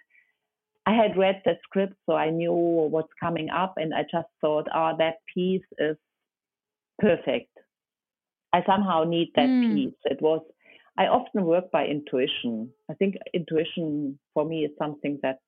I 0.87 0.93
had 0.95 1.17
read 1.17 1.41
the 1.45 1.53
script, 1.63 1.93
so 2.07 2.15
I 2.15 2.31
knew 2.31 2.53
what's 2.53 3.13
coming 3.19 3.49
up, 3.49 3.75
and 3.77 3.93
I 3.93 4.03
just 4.11 4.31
thought, 4.39 4.67
oh, 4.73 4.93
that 4.97 5.17
piece 5.31 5.69
is 5.77 5.97
perfect. 6.97 7.55
I 8.53 8.63
somehow 8.65 9.03
need 9.03 9.29
that 9.35 9.47
mm. 9.47 9.75
piece. 9.75 9.99
It 10.05 10.19
was, 10.21 10.41
I 10.97 11.03
often 11.03 11.45
work 11.45 11.69
by 11.71 11.85
intuition. 11.85 12.71
I 12.89 12.95
think 12.95 13.17
intuition 13.35 14.17
for 14.33 14.45
me 14.45 14.65
is 14.65 14.71
something 14.79 15.19
that 15.21 15.39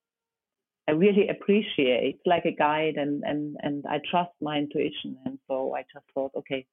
I 0.87 0.91
really 0.91 1.27
appreciate, 1.29 2.19
like 2.25 2.45
a 2.45 2.51
guide, 2.51 2.95
and 2.97 3.23
and 3.23 3.57
and 3.61 3.85
I 3.89 3.99
trust 4.11 4.33
my 4.41 4.57
intuition. 4.57 5.17
And 5.25 5.39
so 5.47 5.73
I 5.75 5.81
just 5.93 6.05
thought, 6.13 6.31
okay, 6.35 6.67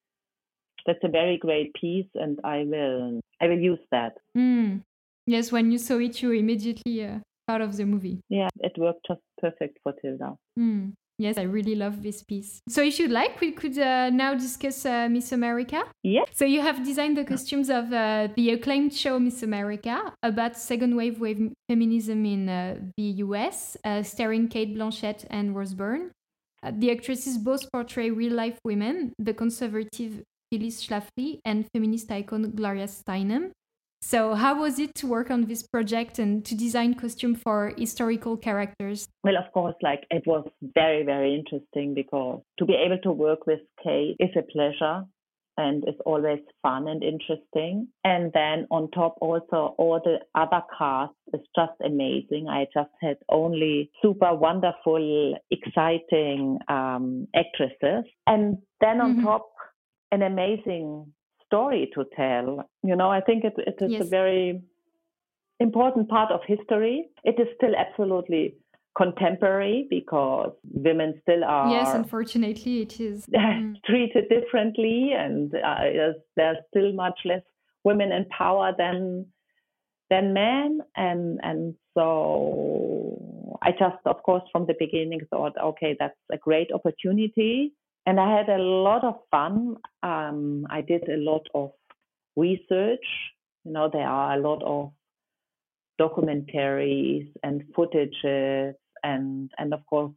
that's 0.85 1.03
a 1.03 1.09
very 1.09 1.37
great 1.37 1.73
piece, 1.73 2.09
and 2.15 2.39
I 2.43 2.63
will 2.65 3.19
I 3.41 3.47
will 3.47 3.59
use 3.59 3.79
that. 3.91 4.13
Mm. 4.37 4.81
Yes, 5.27 5.51
when 5.51 5.71
you 5.71 5.77
saw 5.77 5.97
it, 5.97 6.21
you 6.21 6.31
immediately 6.31 7.05
uh, 7.05 7.19
part 7.47 7.61
of 7.61 7.77
the 7.77 7.85
movie. 7.85 8.21
Yeah, 8.29 8.49
it 8.59 8.73
worked 8.77 9.05
just 9.07 9.21
perfect 9.39 9.77
for 9.83 9.93
Tilda. 9.93 10.37
Mm. 10.57 10.93
Yes, 11.17 11.37
I 11.37 11.43
really 11.43 11.75
love 11.75 12.01
this 12.01 12.23
piece. 12.23 12.61
So, 12.67 12.81
if 12.81 12.97
you'd 12.97 13.11
like, 13.11 13.39
we 13.39 13.51
could 13.51 13.77
uh, 13.77 14.09
now 14.09 14.33
discuss 14.33 14.85
uh, 14.87 15.07
Miss 15.07 15.31
America. 15.31 15.83
Yes. 16.01 16.27
So, 16.33 16.45
you 16.45 16.61
have 16.61 16.83
designed 16.83 17.15
the 17.15 17.23
costumes 17.23 17.69
of 17.69 17.93
uh, 17.93 18.29
the 18.35 18.49
acclaimed 18.49 18.93
show 18.93 19.19
Miss 19.19 19.43
America 19.43 20.13
about 20.23 20.57
second 20.57 20.95
wave 20.95 21.19
wave 21.19 21.51
feminism 21.69 22.25
in 22.25 22.49
uh, 22.49 22.75
the 22.97 23.09
US, 23.25 23.77
uh, 23.83 24.01
starring 24.01 24.47
Cate 24.47 24.75
Blanchett 24.75 25.25
and 25.29 25.55
Rose 25.55 25.75
Byrne. 25.75 26.09
Uh, 26.63 26.71
the 26.75 26.89
actresses 26.89 27.37
both 27.37 27.71
portray 27.71 28.09
real 28.09 28.33
life 28.33 28.57
women, 28.63 29.13
the 29.19 29.33
conservative 29.33 30.23
Phyllis 30.51 30.85
Schlafly 30.85 31.39
and 31.45 31.65
feminist 31.73 32.11
icon 32.11 32.51
Gloria 32.51 32.85
Steinem. 32.85 33.51
So, 34.03 34.33
how 34.33 34.59
was 34.59 34.79
it 34.79 34.95
to 34.95 35.07
work 35.07 35.29
on 35.31 35.45
this 35.45 35.63
project 35.63 36.19
and 36.19 36.43
to 36.45 36.55
design 36.55 36.95
costume 36.95 37.35
for 37.35 37.73
historical 37.77 38.35
characters? 38.35 39.07
Well, 39.23 39.37
of 39.37 39.51
course, 39.53 39.75
like 39.81 40.05
it 40.09 40.23
was 40.25 40.45
very, 40.61 41.03
very 41.03 41.35
interesting 41.35 41.93
because 41.93 42.41
to 42.57 42.65
be 42.65 42.73
able 42.73 42.97
to 43.03 43.11
work 43.11 43.45
with 43.45 43.59
Kate 43.83 44.17
is 44.19 44.31
a 44.35 44.41
pleasure 44.41 45.05
and 45.57 45.83
it's 45.85 45.99
always 46.05 46.39
fun 46.63 46.87
and 46.87 47.03
interesting. 47.03 47.87
And 48.03 48.31
then 48.33 48.67
on 48.71 48.89
top, 48.91 49.17
also 49.21 49.75
all 49.77 50.01
the 50.03 50.17
other 50.33 50.61
cast 50.77 51.13
is 51.33 51.41
just 51.55 51.73
amazing. 51.85 52.47
I 52.49 52.65
just 52.73 52.89
had 53.01 53.17
only 53.29 53.91
super 54.01 54.33
wonderful, 54.33 55.35
exciting 55.51 56.57
um, 56.67 57.27
actresses. 57.35 58.05
And 58.25 58.57
then 58.79 59.01
on 59.01 59.17
mm-hmm. 59.17 59.25
top, 59.25 59.51
an 60.11 60.21
amazing 60.21 61.11
story 61.45 61.91
to 61.95 62.05
tell. 62.15 62.69
You 62.83 62.95
know, 62.95 63.09
I 63.09 63.21
think 63.21 63.43
it, 63.43 63.53
it 63.57 63.83
is 63.83 63.91
yes. 63.91 64.01
a 64.01 64.05
very 64.05 64.61
important 65.59 66.09
part 66.09 66.31
of 66.31 66.41
history. 66.47 67.09
It 67.23 67.39
is 67.39 67.47
still 67.55 67.75
absolutely 67.75 68.55
contemporary 68.97 69.87
because 69.89 70.51
women 70.63 71.17
still 71.21 71.45
are 71.45 71.71
yes 71.71 71.93
unfortunately 71.93 72.81
it 72.81 72.99
is 72.99 73.25
mm. 73.33 73.73
treated 73.85 74.27
differently 74.27 75.13
and 75.17 75.55
uh, 75.55 76.11
there's 76.35 76.57
still 76.69 76.91
much 76.91 77.17
less 77.23 77.41
women 77.85 78.11
in 78.11 78.25
power 78.25 78.73
than 78.77 79.25
than 80.11 80.33
men, 80.33 80.81
and 80.95 81.39
and 81.41 81.73
so 81.95 83.57
I 83.61 83.71
just, 83.71 84.05
of 84.05 84.21
course, 84.23 84.43
from 84.51 84.67
the 84.67 84.75
beginning 84.77 85.21
thought, 85.29 85.53
okay, 85.63 85.95
that's 85.97 86.17
a 86.31 86.37
great 86.37 86.71
opportunity, 86.71 87.73
and 88.05 88.19
I 88.19 88.37
had 88.37 88.49
a 88.49 88.57
lot 88.57 89.03
of 89.03 89.15
fun. 89.29 89.77
Um, 90.03 90.65
I 90.69 90.81
did 90.81 91.07
a 91.09 91.17
lot 91.17 91.47
of 91.53 91.71
research. 92.35 93.05
You 93.63 93.73
know, 93.73 93.89
there 93.91 94.07
are 94.07 94.33
a 94.33 94.39
lot 94.41 94.63
of 94.63 94.91
documentaries 95.99 97.31
and 97.43 97.63
footages, 97.77 98.73
and 99.03 99.51
and 99.57 99.73
of 99.73 99.85
course, 99.85 100.11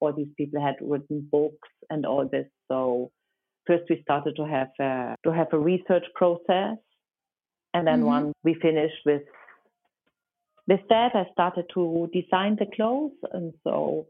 all 0.00 0.12
these 0.12 0.32
people 0.36 0.60
had 0.60 0.76
written 0.80 1.28
books 1.30 1.68
and 1.90 2.06
all 2.06 2.26
this. 2.26 2.46
So 2.68 3.10
first 3.66 3.84
we 3.90 4.00
started 4.02 4.36
to 4.36 4.44
have 4.44 4.70
a, 4.80 5.16
to 5.24 5.32
have 5.32 5.48
a 5.52 5.58
research 5.58 6.04
process, 6.14 6.78
and 7.74 7.86
then 7.86 8.02
Mhm. 8.02 8.06
once 8.06 8.34
we 8.44 8.54
finished 8.54 9.04
with 9.04 9.22
with 10.66 10.80
that, 10.88 11.14
I 11.14 11.30
started 11.32 11.66
to 11.74 12.08
design 12.12 12.56
the 12.56 12.66
clothes, 12.66 13.18
and 13.32 13.52
so 13.62 14.06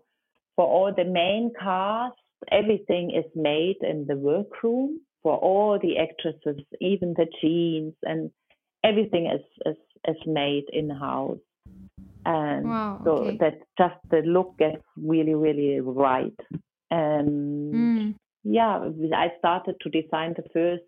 for 0.55 0.65
all 0.67 0.93
the 0.93 1.05
main 1.05 1.53
cast, 1.59 2.17
everything 2.51 3.11
is 3.11 3.31
made 3.35 3.77
in 3.83 4.07
the 4.07 4.17
workroom 4.17 5.01
for 5.23 5.37
all 5.37 5.79
the 5.81 5.99
actresses, 5.99 6.63
even 6.81 7.15
the 7.17 7.27
jeans 7.41 7.95
and 8.03 8.31
everything 8.85 9.27
is 9.27 9.45
is, 9.65 9.77
is 10.07 10.23
made 10.27 10.65
in 10.73 10.91
house. 10.91 11.39
And 12.25 12.67
Wow, 12.67 13.01
so 13.05 13.11
okay. 13.11 13.39
that 13.41 13.55
just 13.79 13.95
the 14.11 14.23
look 14.23 14.57
gets 14.59 14.83
really, 14.97 15.35
really 15.35 15.81
right. 15.81 16.39
And 16.91 17.75
Mm. 17.75 18.15
yeah, 18.45 18.91
I 19.15 19.33
started 19.39 19.77
to 19.81 19.91
design 19.91 20.35
the 20.37 20.49
first 20.53 20.85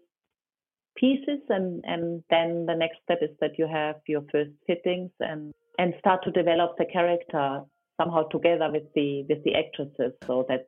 pieces 0.97 1.41
and, 1.49 1.85
and 1.85 2.23
then 2.31 2.67
the 2.67 2.75
next 2.75 2.99
step 3.05 3.19
is 3.23 3.31
that 3.41 3.59
you 3.59 3.67
have 3.67 3.97
your 4.07 4.23
first 4.33 4.51
fittings 4.67 5.11
and, 5.21 5.53
and 5.79 5.95
start 5.99 6.23
to 6.25 6.31
develop 6.33 6.77
the 6.77 6.87
character 6.87 7.63
somehow 8.01 8.23
together 8.29 8.71
with 8.71 8.85
the 8.95 9.25
with 9.29 9.43
the 9.45 9.55
actresses 9.55 10.13
so 10.27 10.45
that 10.49 10.67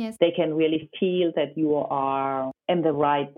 Yes. 0.00 0.16
they 0.20 0.30
can 0.30 0.54
really 0.54 0.88
feel 0.98 1.32
that 1.36 1.56
you 1.56 1.74
are 1.76 2.50
in 2.68 2.82
the 2.82 2.92
right 2.92 3.32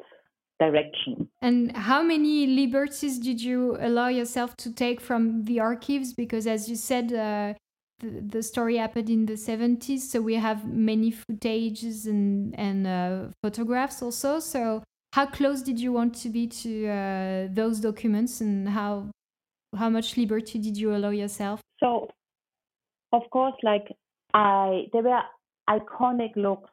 direction. 0.61 1.29
And 1.41 1.77
how 1.77 2.03
many 2.03 2.47
liberties 2.47 3.19
did 3.19 3.43
you 3.43 3.77
allow 3.81 4.09
yourself 4.09 4.57
to 4.59 4.73
take 4.73 5.01
from 5.01 5.45
the 5.45 5.61
archives? 5.61 6.13
Because, 6.13 6.47
as 6.47 6.69
you 6.69 6.77
said, 6.77 7.13
uh, 7.13 7.55
the, 8.01 8.21
the 8.35 8.43
story 8.43 8.77
happened 8.77 9.11
in 9.11 9.27
the 9.27 9.35
70s, 9.35 10.01
so 10.01 10.21
we 10.21 10.35
have 10.35 10.67
many 10.67 11.13
footages 11.13 12.07
and, 12.07 12.55
and 12.59 12.87
uh, 12.87 13.29
photographs 13.43 14.03
also. 14.03 14.41
So, 14.41 14.83
how 15.13 15.27
close 15.27 15.63
did 15.63 15.79
you 15.79 15.93
want 15.93 16.15
to 16.23 16.29
be 16.29 16.47
to 16.47 16.89
uh, 16.89 17.49
those 17.53 17.81
documents, 17.81 18.41
and 18.41 18.69
how 18.69 19.11
how 19.77 19.89
much 19.89 20.17
liberty 20.17 20.59
did 20.59 20.77
you 20.77 20.95
allow 20.95 21.11
yourself? 21.11 21.61
So, 21.81 22.09
of 23.13 23.23
course, 23.31 23.55
like 23.63 23.89
I, 24.35 24.87
there 24.93 25.03
were 25.03 25.23
iconic 25.69 26.35
looks 26.37 26.71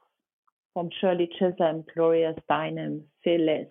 from 0.73 0.89
Shirley 0.99 1.30
Chisholm, 1.38 1.84
Gloria 1.93 2.36
Steinem, 2.49 3.02
Phyllis 3.23 3.67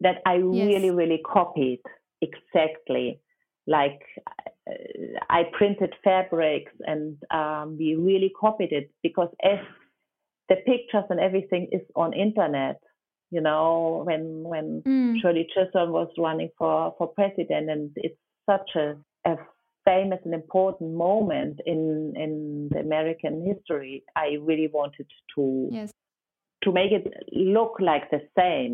that 0.00 0.16
I 0.26 0.34
really, 0.34 0.90
really 0.90 1.22
copied 1.24 1.80
exactly. 2.20 3.20
Like 3.66 4.00
uh, 4.68 4.72
I 5.30 5.44
printed 5.52 5.94
fabrics 6.04 6.72
and 6.80 7.16
um, 7.30 7.76
we 7.78 7.94
really 7.96 8.32
copied 8.38 8.72
it 8.72 8.90
because 9.02 9.28
as 9.42 9.58
the 10.48 10.56
pictures 10.56 11.04
and 11.10 11.18
everything 11.18 11.68
is 11.72 11.80
on 11.96 12.12
internet, 12.12 12.80
you 13.30 13.40
know, 13.40 14.02
when 14.06 14.44
when 14.44 14.82
Mm. 14.82 15.20
Shirley 15.20 15.48
Chisholm 15.52 15.90
was 15.90 16.08
running 16.18 16.50
for, 16.58 16.94
for 16.98 17.08
president, 17.08 17.70
and 17.70 17.90
it's 17.96 18.18
such 18.48 18.70
a, 18.76 18.96
a 19.24 19.36
famous 19.86 20.20
and 20.24 20.34
important 20.34 20.92
moment 20.94 21.60
in 21.64 22.12
in 22.16 22.68
the 22.72 22.80
American 22.80 23.34
history. 23.50 24.04
I 24.16 24.36
really 24.48 24.68
wanted 24.78 25.06
to 25.36 25.44
Yes. 25.72 25.90
to 26.64 26.72
make 26.72 26.92
it 26.98 27.06
look 27.32 27.74
like 27.80 28.10
the 28.10 28.22
same, 28.38 28.72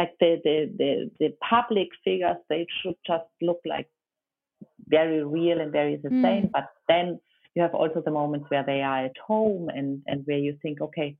like 0.00 0.12
the 0.20 0.30
the 0.46 0.56
the, 0.80 0.90
the 1.20 1.28
public 1.48 1.88
figures. 2.04 2.40
They 2.48 2.66
should 2.80 2.98
just 3.06 3.28
look 3.40 3.60
like 3.64 3.88
very 4.88 5.22
real 5.24 5.60
and 5.60 5.72
very 5.72 5.96
the 5.96 6.10
Mm. 6.10 6.22
same. 6.26 6.44
But 6.56 6.66
then 6.88 7.20
you 7.54 7.62
have 7.62 7.74
also 7.74 8.00
the 8.00 8.10
moments 8.20 8.50
where 8.50 8.64
they 8.70 8.82
are 8.82 9.04
at 9.10 9.18
home 9.32 9.68
and 9.76 10.02
and 10.06 10.26
where 10.26 10.42
you 10.46 10.52
think, 10.62 10.80
okay, 10.80 11.16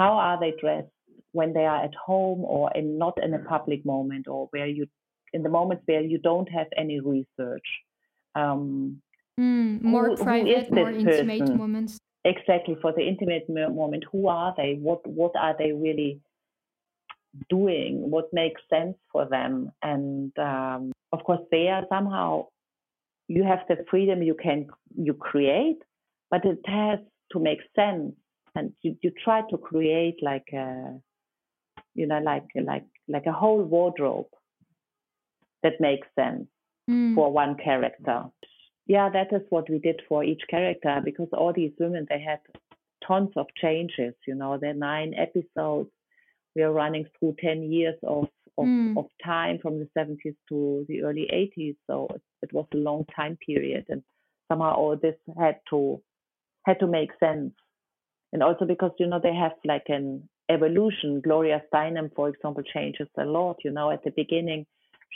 how 0.00 0.12
are 0.26 0.38
they 0.40 0.52
dressed 0.60 0.90
when 1.32 1.52
they 1.52 1.66
are 1.66 1.82
at 1.88 1.94
home 1.94 2.40
or 2.44 2.70
in 2.78 2.98
not 2.98 3.16
in 3.24 3.34
a 3.34 3.42
public 3.54 3.84
moment 3.84 4.28
or 4.28 4.48
where 4.52 4.66
you 4.66 4.86
in 5.32 5.42
the 5.42 5.48
moments 5.58 5.82
where 5.86 6.00
you 6.12 6.18
don't 6.18 6.48
have 6.58 6.68
any 6.76 7.00
research. 7.00 7.68
Um, 8.34 9.00
Mm. 9.38 9.82
More 9.82 10.10
who 10.10 10.16
private, 10.16 10.70
more 10.70 10.90
intimate 10.90 11.40
person? 11.40 11.58
moments. 11.58 11.98
exactly 12.24 12.76
for 12.80 12.92
the 12.92 13.02
intimate 13.02 13.48
moment 13.48 14.04
who 14.10 14.28
are 14.28 14.54
they 14.56 14.78
what 14.80 15.04
what 15.06 15.32
are 15.36 15.56
they 15.58 15.72
really 15.72 16.20
doing 17.50 18.10
what 18.10 18.32
makes 18.32 18.62
sense 18.70 18.96
for 19.10 19.26
them 19.28 19.72
and 19.82 20.32
um, 20.38 20.92
of 21.12 21.22
course 21.24 21.40
there 21.50 21.82
somehow 21.88 22.46
you 23.26 23.42
have 23.42 23.58
the 23.68 23.84
freedom 23.90 24.22
you 24.22 24.34
can 24.34 24.68
you 24.96 25.12
create 25.12 25.80
but 26.30 26.44
it 26.44 26.60
has 26.64 27.00
to 27.32 27.40
make 27.40 27.58
sense 27.74 28.14
and 28.54 28.72
you, 28.82 28.96
you 29.02 29.10
try 29.24 29.42
to 29.50 29.58
create 29.58 30.22
like 30.22 30.46
a 30.52 30.96
you 31.94 32.06
know 32.06 32.20
like 32.20 32.46
like 32.62 32.86
like 33.08 33.26
a 33.26 33.32
whole 33.32 33.62
wardrobe 33.64 34.30
that 35.64 35.80
makes 35.80 36.06
sense 36.14 36.46
Mm. 36.90 37.14
for 37.14 37.32
one 37.32 37.56
character. 37.56 38.24
Yeah, 38.86 39.08
that 39.10 39.32
is 39.32 39.40
what 39.48 39.70
we 39.70 39.78
did 39.78 40.02
for 40.08 40.22
each 40.22 40.42
character 40.50 41.00
because 41.02 41.28
all 41.32 41.52
these 41.54 41.72
women 41.78 42.06
they 42.10 42.20
had 42.20 42.40
tons 43.06 43.30
of 43.36 43.46
changes. 43.56 44.14
You 44.26 44.34
know, 44.34 44.58
there 44.58 44.70
are 44.70 44.74
nine 44.74 45.14
episodes. 45.14 45.90
We 46.54 46.62
are 46.62 46.72
running 46.72 47.06
through 47.18 47.36
ten 47.40 47.62
years 47.72 47.96
of 48.02 48.28
of, 48.58 48.66
Mm. 48.66 48.96
of 48.98 49.06
time 49.24 49.58
from 49.60 49.80
the 49.80 49.88
70s 49.98 50.36
to 50.48 50.84
the 50.88 51.02
early 51.02 51.26
80s. 51.32 51.76
So 51.88 52.06
it, 52.14 52.22
it 52.42 52.52
was 52.52 52.66
a 52.72 52.76
long 52.76 53.04
time 53.16 53.36
period, 53.44 53.86
and 53.88 54.02
somehow 54.48 54.74
all 54.74 54.96
this 54.96 55.16
had 55.38 55.58
to 55.70 56.00
had 56.64 56.78
to 56.80 56.86
make 56.86 57.10
sense. 57.18 57.52
And 58.32 58.42
also 58.42 58.64
because 58.64 58.92
you 58.98 59.06
know 59.06 59.20
they 59.20 59.34
have 59.34 59.52
like 59.64 59.86
an 59.88 60.28
evolution. 60.50 61.20
Gloria 61.20 61.62
Steinem, 61.72 62.14
for 62.14 62.28
example, 62.28 62.62
changes 62.62 63.08
a 63.18 63.24
lot. 63.24 63.56
You 63.64 63.70
know, 63.72 63.90
at 63.90 64.04
the 64.04 64.10
beginning 64.10 64.66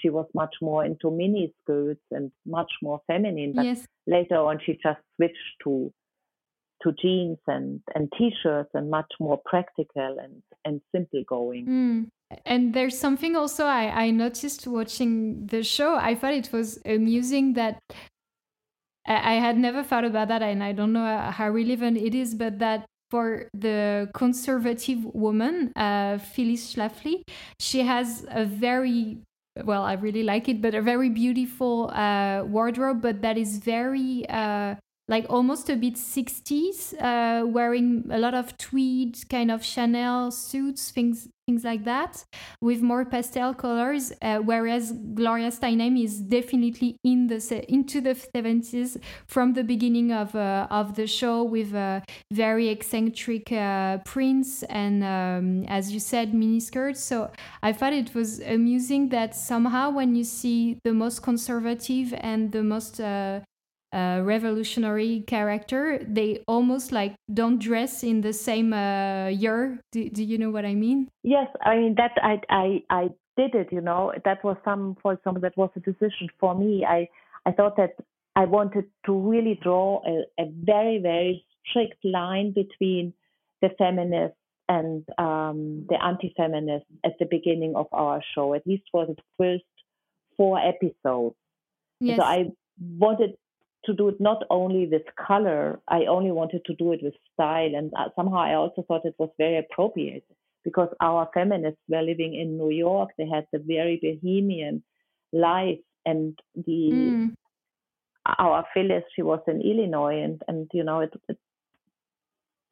she 0.00 0.10
was 0.10 0.26
much 0.34 0.54
more 0.62 0.84
into 0.84 1.10
mini 1.10 1.52
skirts 1.62 2.04
and 2.10 2.30
much 2.46 2.70
more 2.82 3.00
feminine, 3.06 3.52
but 3.54 3.64
Yes. 3.64 3.84
later 4.06 4.36
on 4.36 4.58
she 4.64 4.72
just 4.82 5.00
switched 5.16 5.54
to 5.64 5.92
to 6.82 6.92
jeans 6.92 7.38
and 7.48 7.80
and 7.94 8.12
t-shirts 8.16 8.70
and 8.74 8.88
much 8.88 9.12
more 9.20 9.40
practical 9.44 10.16
and 10.22 10.42
and 10.64 10.80
simple 10.94 11.22
going. 11.28 11.66
Mm. 11.66 12.08
And 12.44 12.74
there's 12.74 12.98
something 12.98 13.34
also 13.36 13.64
I, 13.64 14.04
I 14.04 14.10
noticed 14.10 14.66
watching 14.66 15.46
the 15.46 15.62
show. 15.62 15.96
I 15.96 16.14
thought 16.14 16.34
it 16.34 16.52
was 16.52 16.78
amusing 16.84 17.54
that 17.54 17.80
I, 19.06 19.34
I 19.34 19.40
had 19.40 19.58
never 19.58 19.82
thought 19.82 20.04
about 20.04 20.28
that, 20.28 20.42
and 20.42 20.62
I 20.62 20.72
don't 20.72 20.92
know 20.92 21.30
how 21.30 21.50
relevant 21.50 21.96
it 21.96 22.14
is, 22.14 22.34
but 22.34 22.58
that 22.58 22.86
for 23.10 23.48
the 23.54 24.10
conservative 24.12 25.04
woman, 25.14 25.72
uh, 25.74 26.18
Phyllis 26.18 26.74
Schlafly, 26.74 27.22
she 27.58 27.80
has 27.80 28.26
a 28.28 28.44
very 28.44 29.18
well, 29.64 29.82
I 29.82 29.94
really 29.94 30.22
like 30.22 30.48
it, 30.48 30.60
but 30.60 30.74
a 30.74 30.82
very 30.82 31.08
beautiful 31.10 31.90
uh, 31.90 32.42
wardrobe, 32.44 33.02
but 33.02 33.22
that 33.22 33.36
is 33.38 33.58
very 33.58 34.28
uh, 34.28 34.76
like 35.08 35.26
almost 35.30 35.70
a 35.70 35.76
bit 35.76 35.96
60s, 35.96 36.94
uh, 37.00 37.46
wearing 37.46 38.04
a 38.10 38.18
lot 38.18 38.34
of 38.34 38.56
tweed, 38.58 39.18
kind 39.30 39.50
of 39.50 39.64
Chanel 39.64 40.30
suits, 40.30 40.90
things 40.90 41.28
things 41.48 41.64
like 41.64 41.84
that, 41.84 42.24
with 42.60 42.82
more 42.82 43.04
pastel 43.06 43.54
colors. 43.54 44.12
Uh, 44.20 44.38
whereas 44.38 44.92
Gloria 45.14 45.50
Steinem 45.50 45.94
is 46.02 46.20
definitely 46.20 46.98
in 47.02 47.28
the 47.28 47.38
into 47.68 48.00
the 48.02 48.14
70s 48.36 49.00
from 49.26 49.54
the 49.54 49.64
beginning 49.64 50.12
of 50.12 50.34
uh, 50.34 50.66
of 50.70 50.94
the 50.94 51.06
show 51.06 51.42
with 51.42 51.74
uh, 51.74 52.00
very 52.30 52.68
eccentric 52.68 53.50
uh, 53.50 53.98
prints 54.04 54.62
and, 54.64 55.02
um, 55.02 55.64
as 55.78 55.90
you 55.94 56.00
said, 56.00 56.32
miniskirts. 56.32 56.98
So 56.98 57.30
I 57.62 57.72
thought 57.72 57.94
it 57.94 58.14
was 58.14 58.40
amusing 58.40 59.08
that 59.08 59.34
somehow 59.34 59.90
when 59.90 60.14
you 60.14 60.24
see 60.24 60.78
the 60.84 60.92
most 60.92 61.22
conservative 61.22 62.12
and 62.30 62.52
the 62.52 62.62
most 62.62 63.00
uh, 63.92 64.20
revolutionary 64.22 65.24
character, 65.26 65.98
they 66.06 66.42
almost 66.46 66.92
like 66.92 67.14
don't 67.32 67.58
dress 67.58 68.02
in 68.02 68.20
the 68.20 68.32
same 68.32 68.72
uh, 68.72 69.28
year. 69.28 69.80
Do, 69.92 70.08
do 70.10 70.22
you 70.22 70.38
know 70.38 70.50
what 70.50 70.64
I 70.64 70.74
mean? 70.74 71.08
Yes, 71.22 71.48
I 71.62 71.76
mean 71.76 71.94
that 71.96 72.12
I 72.22 72.40
I 72.48 72.82
I 72.90 73.08
did 73.36 73.54
it. 73.54 73.68
You 73.72 73.80
know, 73.80 74.12
that 74.24 74.44
was 74.44 74.56
some, 74.64 74.96
for 75.02 75.12
example, 75.14 75.40
that 75.42 75.56
was 75.56 75.70
a 75.76 75.80
decision 75.80 76.28
for 76.38 76.54
me. 76.54 76.84
I 76.84 77.08
I 77.46 77.52
thought 77.52 77.76
that 77.76 77.94
I 78.36 78.44
wanted 78.44 78.84
to 79.06 79.12
really 79.12 79.58
draw 79.62 80.02
a, 80.06 80.42
a 80.42 80.46
very 80.64 80.98
very 80.98 81.44
strict 81.68 82.04
line 82.04 82.52
between 82.52 83.14
the 83.62 83.70
feminists 83.78 84.36
and 84.68 85.02
um, 85.16 85.86
the 85.88 85.96
anti-feminists 86.02 86.88
at 87.04 87.18
the 87.18 87.24
beginning 87.24 87.74
of 87.74 87.86
our 87.92 88.22
show, 88.34 88.52
at 88.52 88.66
least 88.66 88.84
for 88.92 89.06
the 89.06 89.16
first 89.38 89.64
four 90.36 90.60
episodes. 90.60 91.34
Yes. 92.00 92.18
So 92.18 92.22
I 92.22 92.44
wanted 92.78 93.30
to 93.84 93.94
do 93.94 94.08
it 94.08 94.20
not 94.20 94.42
only 94.50 94.86
with 94.86 95.02
color, 95.26 95.80
I 95.88 96.06
only 96.06 96.30
wanted 96.30 96.64
to 96.66 96.74
do 96.74 96.92
it 96.92 97.00
with 97.02 97.14
style. 97.32 97.74
And 97.74 97.92
uh, 97.98 98.08
somehow 98.16 98.38
I 98.38 98.54
also 98.54 98.82
thought 98.86 99.04
it 99.04 99.14
was 99.18 99.30
very 99.38 99.58
appropriate 99.58 100.24
because 100.64 100.88
our 101.00 101.28
feminists 101.32 101.80
were 101.88 102.02
living 102.02 102.34
in 102.34 102.58
New 102.58 102.70
York. 102.70 103.10
They 103.16 103.28
had 103.28 103.46
the 103.52 103.60
very 103.60 103.98
bohemian 104.02 104.82
life. 105.32 105.78
And 106.06 106.38
the 106.54 107.10
Mm. 107.12 107.34
our 108.38 108.64
Phyllis, 108.72 109.04
she 109.14 109.22
was 109.22 109.40
in 109.46 109.60
Illinois, 109.60 110.22
and 110.22 110.42
and 110.48 110.70
you 110.72 110.84
know 110.84 111.00
it, 111.00 111.12
it 111.28 111.38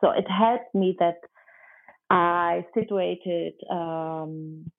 so 0.00 0.10
it 0.10 0.28
helped 0.30 0.74
me 0.74 0.96
that 0.98 1.18
I 2.10 2.64
situated 2.74 3.54
um, 3.70 4.70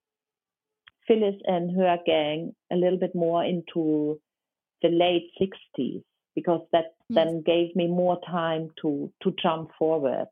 Phyllis 1.07 1.35
and 1.45 1.75
her 1.75 1.97
gang 2.05 2.55
a 2.71 2.75
little 2.75 2.99
bit 2.99 3.13
more 3.15 3.43
into 3.43 4.19
the 4.81 4.89
late 4.89 5.31
60s 5.41 6.03
because 6.38 6.62
that 6.73 6.88
Yes. 7.10 7.17
then 7.17 7.41
gave 7.52 7.76
me 7.76 7.88
more 8.02 8.17
time 8.39 8.63
to 8.82 8.89
to 9.23 9.30
jump 9.43 9.71
forward 9.80 10.30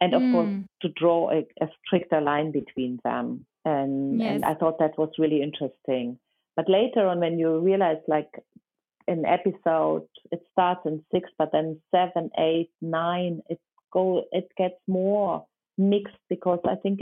and 0.00 0.14
of 0.18 0.22
course 0.32 0.50
Mm. 0.54 0.64
to 0.82 0.88
draw 1.00 1.20
a, 1.38 1.40
a 1.64 1.68
stricter 1.80 2.20
line 2.30 2.50
between 2.60 2.92
them 3.08 3.26
and 3.64 4.20
Yes. 4.20 4.28
and 4.30 4.44
I 4.50 4.54
thought 4.58 4.78
that 4.78 4.98
was 5.02 5.18
really 5.22 5.40
interesting 5.48 6.06
but 6.56 6.68
later 6.78 7.02
on 7.10 7.20
when 7.24 7.38
you 7.42 7.50
realize 7.70 8.02
like 8.16 8.32
an 9.14 9.22
episode 9.36 10.06
it 10.34 10.40
starts 10.52 10.86
in 10.90 10.96
six 11.14 11.24
but 11.40 11.50
then 11.52 11.68
seven 11.96 12.30
eight 12.48 12.70
nine 12.80 13.34
it 13.54 13.60
go 13.96 14.04
it 14.40 14.48
gets 14.62 14.80
more 14.86 15.32
mixed 15.94 16.22
because 16.34 16.60
I 16.74 16.76
think 16.82 17.00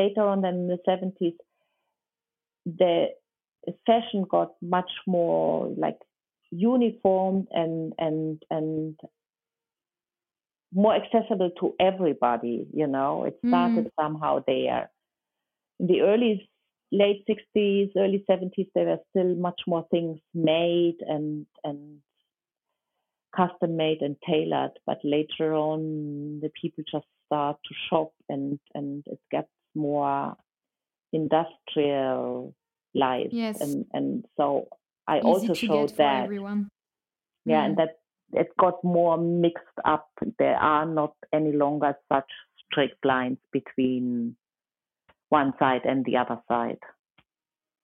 later 0.00 0.22
on 0.32 0.38
than 0.42 0.54
in 0.62 0.66
the 0.74 0.80
70s 0.88 1.36
the 2.80 2.92
fashion 3.86 4.24
got 4.36 4.50
much 4.60 4.90
more 5.06 5.68
like 5.84 5.98
uniformed 6.50 7.48
and 7.50 7.92
and 7.98 8.42
and 8.50 8.98
more 10.72 10.94
accessible 10.94 11.50
to 11.60 11.74
everybody 11.80 12.66
you 12.72 12.86
know? 12.86 13.24
It 13.24 13.36
mm-hmm. 13.38 13.50
started 13.50 13.92
somehow 14.00 14.42
there. 14.46 14.90
In 15.78 15.86
the 15.86 16.00
early 16.02 16.48
late 16.92 17.24
60s 17.28 17.90
early 17.96 18.24
70s 18.30 18.70
there 18.74 18.86
were 18.86 18.98
still 19.10 19.34
much 19.34 19.60
more 19.66 19.86
things 19.90 20.18
made 20.34 20.96
and 21.00 21.46
and 21.64 21.98
custom 23.34 23.76
made 23.76 24.00
and 24.00 24.16
tailored 24.26 24.70
but 24.86 24.98
later 25.02 25.54
on 25.54 26.40
the 26.40 26.50
people 26.60 26.84
just 26.90 27.06
start 27.26 27.56
to 27.66 27.74
shop 27.90 28.12
and 28.28 28.58
and 28.74 29.04
it 29.06 29.18
gets 29.30 29.48
more 29.74 30.36
industrial 31.12 32.54
life 32.94 33.28
Yes. 33.30 33.60
and 33.60 33.84
and 33.92 34.24
so 34.36 34.68
i 35.08 35.18
Easy 35.18 35.26
also 35.26 35.54
showed 35.54 35.96
that 35.96 36.24
everyone. 36.24 36.68
yeah 37.44 37.62
Mm. 37.62 37.66
and 37.66 37.76
that 37.78 37.92
it 38.32 38.48
got 38.58 38.82
more 38.82 39.16
mixed 39.18 39.78
up 39.84 40.08
there 40.38 40.56
are 40.56 40.84
not 40.86 41.14
any 41.32 41.52
longer 41.52 41.96
such 42.12 42.30
strict 42.64 43.04
lines 43.04 43.38
between 43.52 44.36
one 45.28 45.52
side 45.58 45.82
and 45.84 46.04
the 46.04 46.16
other 46.16 46.38
side 46.48 46.78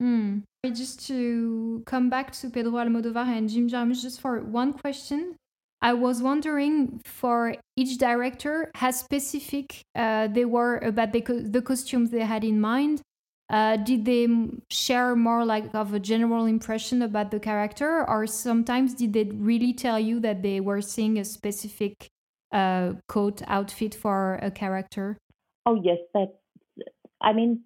Mm. 0.03 0.43
Just 0.73 1.07
to 1.07 1.83
come 1.87 2.11
back 2.11 2.33
to 2.33 2.51
Pedro 2.51 2.73
Almodovar 2.73 3.27
and 3.39 3.49
Jim 3.49 3.69
Jarmusch, 3.69 4.03
just 4.03 4.21
for 4.21 4.41
one 4.41 4.73
question. 4.73 5.37
I 5.81 5.93
was 5.93 6.23
wondering 6.23 7.01
for 7.05 7.55
each 7.77 7.99
director, 7.99 8.71
how 8.75 8.91
specific 8.91 9.83
uh, 9.95 10.27
they 10.29 10.45
were 10.45 10.79
about 10.79 11.13
the, 11.13 11.21
co- 11.21 11.41
the 11.57 11.63
costumes 11.63 12.11
they 12.11 12.21
had 12.35 12.43
in 12.45 12.61
mind. 12.61 13.01
Uh, 13.53 13.77
did 13.77 14.07
they 14.07 14.27
share 14.71 15.15
more 15.15 15.45
like 15.45 15.75
of 15.75 15.93
a 15.93 16.01
general 16.01 16.47
impression 16.47 17.03
about 17.03 17.31
the 17.31 17.39
character, 17.39 18.09
or 18.09 18.27
sometimes 18.27 18.95
did 18.95 19.13
they 19.13 19.25
really 19.25 19.75
tell 19.75 20.01
you 20.01 20.19
that 20.21 20.43
they 20.43 20.59
were 20.59 20.81
seeing 20.81 21.19
a 21.19 21.25
specific 21.25 22.09
uh, 22.51 22.95
coat 23.09 23.43
outfit 23.47 23.95
for 23.95 24.39
a 24.43 24.51
character? 24.51 25.19
oh 25.67 25.81
yes 25.83 25.99
that 26.15 26.35
i 27.21 27.33
mean 27.33 27.63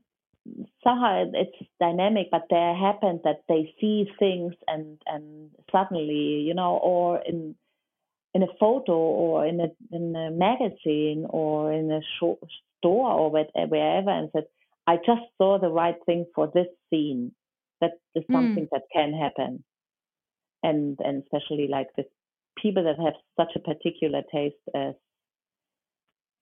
somehow 0.84 1.24
it's 1.34 1.56
dynamic 1.80 2.28
but 2.30 2.42
there 2.50 2.74
happened 2.74 3.20
that 3.24 3.42
they 3.48 3.74
see 3.80 4.08
things 4.18 4.54
and 4.68 5.00
and 5.06 5.50
suddenly 5.72 6.42
you 6.46 6.54
know 6.54 6.76
or 6.76 7.20
in 7.26 7.54
in 8.34 8.42
a 8.42 8.54
photo 8.60 8.92
or 8.92 9.46
in 9.46 9.60
a 9.60 9.68
in 9.90 10.14
a 10.14 10.30
magazine 10.30 11.26
or 11.30 11.72
in 11.72 11.90
a 11.90 12.00
store 12.18 13.10
or 13.10 13.30
wherever 13.30 14.10
and 14.10 14.30
said 14.32 14.44
i 14.86 14.96
just 14.96 15.22
saw 15.38 15.58
the 15.58 15.68
right 15.68 15.96
thing 16.06 16.24
for 16.34 16.50
this 16.54 16.66
scene 16.88 17.32
that 17.80 17.92
is 18.14 18.24
Mm. 18.24 18.34
something 18.36 18.68
that 18.72 18.82
can 18.92 19.12
happen 19.12 19.64
and 20.62 20.98
and 21.00 21.22
especially 21.22 21.68
like 21.68 21.88
with 21.96 22.06
people 22.62 22.84
that 22.84 22.98
have 22.98 23.14
such 23.38 23.52
a 23.56 23.60
particular 23.60 24.22
taste 24.32 24.64
as 24.74 24.94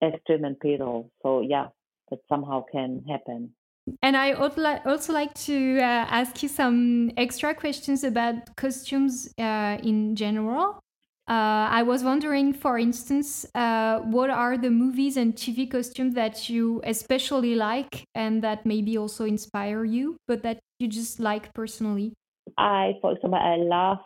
as 0.02 0.12
Jim 0.26 0.44
and 0.44 0.58
Pedro 0.60 1.10
so 1.22 1.40
yeah 1.40 1.68
that 2.10 2.20
somehow 2.28 2.64
can 2.70 3.04
happen 3.08 3.54
And 4.02 4.16
I 4.16 4.32
also 4.32 5.12
like 5.12 5.34
to 5.48 5.78
uh, 5.78 6.06
ask 6.20 6.42
you 6.42 6.48
some 6.48 7.10
extra 7.18 7.54
questions 7.54 8.02
about 8.02 8.56
costumes 8.56 9.28
uh, 9.38 9.76
in 9.82 10.16
general. 10.16 10.80
Uh, 11.26 11.68
I 11.70 11.82
was 11.82 12.04
wondering, 12.04 12.52
for 12.52 12.78
instance, 12.78 13.46
uh, 13.54 14.00
what 14.00 14.28
are 14.28 14.58
the 14.58 14.68
movies 14.70 15.16
and 15.16 15.34
TV 15.34 15.70
costumes 15.70 16.14
that 16.14 16.50
you 16.50 16.82
especially 16.84 17.54
like 17.54 18.04
and 18.14 18.42
that 18.42 18.66
maybe 18.66 18.98
also 18.98 19.24
inspire 19.24 19.84
you, 19.84 20.18
but 20.28 20.42
that 20.42 20.58
you 20.78 20.86
just 20.86 21.20
like 21.20 21.54
personally? 21.54 22.12
I, 22.58 22.98
for 23.00 23.12
example, 23.12 23.38
I 23.40 23.56
love 23.56 24.04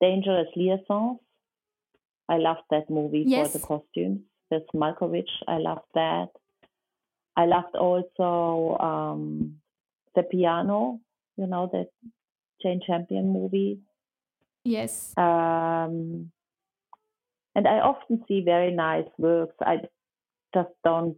Dangerous 0.00 0.48
Liaisons. 0.56 1.20
I 2.28 2.38
love 2.38 2.58
that 2.70 2.90
movie 2.90 3.24
Yes. 3.24 3.52
for 3.52 3.58
the 3.58 3.64
costumes. 3.64 4.20
With 4.50 4.64
Malkovich, 4.74 5.30
I 5.46 5.58
love 5.58 5.82
that. 5.94 6.28
I 7.36 7.44
loved 7.44 7.76
also 7.76 8.76
um, 8.82 9.60
the 10.16 10.24
piano, 10.24 11.00
you 11.36 11.46
know, 11.46 11.68
that 11.72 11.90
Jane 12.60 12.80
Champion 12.84 13.32
movie. 13.32 13.78
Yes. 14.64 15.16
Um, 15.16 16.32
and 17.58 17.66
I 17.66 17.80
often 17.80 18.22
see 18.28 18.40
very 18.40 18.70
nice 18.70 19.08
works. 19.18 19.56
I 19.60 19.78
just 20.54 20.70
don't, 20.84 21.16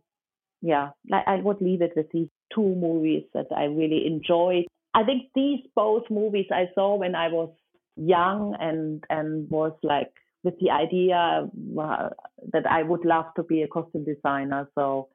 yeah, 0.63 0.89
I, 1.13 1.35
I 1.35 1.37
would 1.37 1.61
leave 1.61 1.83
it 1.83 1.93
with 1.95 2.07
these 2.13 2.31
two 2.55 2.75
movies 2.75 3.25
that 3.35 3.49
I 3.55 3.65
really 3.65 4.07
enjoyed. 4.07 4.65
I 4.95 5.05
think 5.05 5.25
these 5.35 5.61
both 5.77 6.05
movies 6.09 6.47
I 6.51 6.71
saw 6.75 6.97
when 6.97 7.15
I 7.15 7.29
was 7.29 7.51
young 7.97 8.57
and 8.59 9.05
and 9.11 9.51
was 9.51 9.73
like 9.83 10.13
with 10.43 10.59
the 10.61 10.71
idea 10.71 11.47
uh, 11.79 12.09
that 12.55 12.67
I 12.67 12.85
would 12.85 13.05
love 13.05 13.27
to 13.37 13.43
be 13.43 13.61
a 13.61 13.69
costume 13.69 14.07
designer. 14.07 14.67
So 14.75 15.09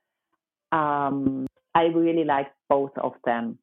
um, 0.71 1.47
I 1.73 1.85
really 1.85 2.23
like 2.23 2.51
both 2.69 2.91
of 3.01 3.13
them, 3.25 3.57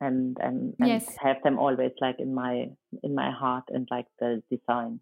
and 0.00 0.38
and, 0.40 0.74
and 0.80 0.88
Yes. 0.88 1.16
have 1.22 1.42
them 1.44 1.58
always 1.58 1.92
like 2.00 2.16
in 2.18 2.34
my 2.34 2.70
in 3.02 3.14
my 3.14 3.30
heart 3.30 3.64
and 3.68 3.86
like 3.90 4.06
the 4.20 4.42
design. 4.50 5.00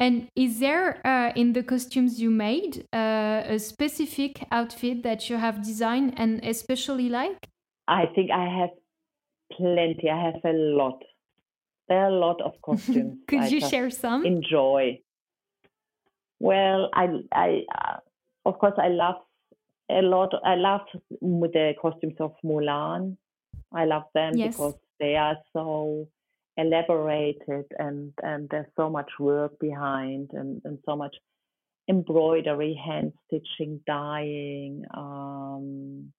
And 0.00 0.28
is 0.34 0.60
there 0.60 1.06
uh, 1.06 1.32
in 1.36 1.52
the 1.52 1.62
costumes 1.62 2.18
you 2.20 2.30
made 2.30 2.86
uh, 2.92 3.42
a 3.44 3.58
specific 3.58 4.46
outfit 4.50 5.02
that 5.02 5.28
you 5.28 5.36
have 5.36 5.62
designed 5.62 6.14
and 6.16 6.42
especially 6.42 7.10
like? 7.10 7.46
I 7.86 8.06
think 8.14 8.30
I 8.30 8.46
have 8.60 8.70
plenty. 9.52 10.08
I 10.08 10.24
have 10.24 10.40
a 10.42 10.54
lot. 10.56 11.02
There 11.88 11.98
are 11.98 12.08
a 12.08 12.18
lot 12.18 12.40
of 12.40 12.54
costumes. 12.62 13.18
Could 13.28 13.40
I 13.40 13.48
you 13.48 13.60
share 13.60 13.90
some? 13.90 14.24
Enjoy. 14.24 15.00
Well, 16.38 16.88
I, 16.94 17.08
I, 17.32 17.64
uh, 17.76 17.96
of 18.46 18.58
course, 18.58 18.78
I 18.78 18.88
love 18.88 19.16
a 19.90 20.00
lot. 20.00 20.32
I 20.42 20.54
love 20.54 20.80
the 21.20 21.74
costumes 21.80 22.14
of 22.20 22.32
Mulan. 22.42 23.18
I 23.70 23.84
love 23.84 24.04
them 24.14 24.34
Yes. 24.34 24.54
because 24.54 24.76
they 24.98 25.16
are 25.16 25.36
so 25.52 26.08
elaborated 26.56 27.66
and 27.78 28.12
and 28.22 28.48
there's 28.50 28.66
so 28.76 28.90
much 28.90 29.10
work 29.18 29.58
behind 29.60 30.30
and 30.32 30.60
and 30.64 30.78
so 30.86 30.96
much 30.96 31.16
embroidery, 31.88 32.74
hand 32.74 33.12
stitching, 33.26 33.80
dyeing. 33.86 34.84
Um, 34.94 36.12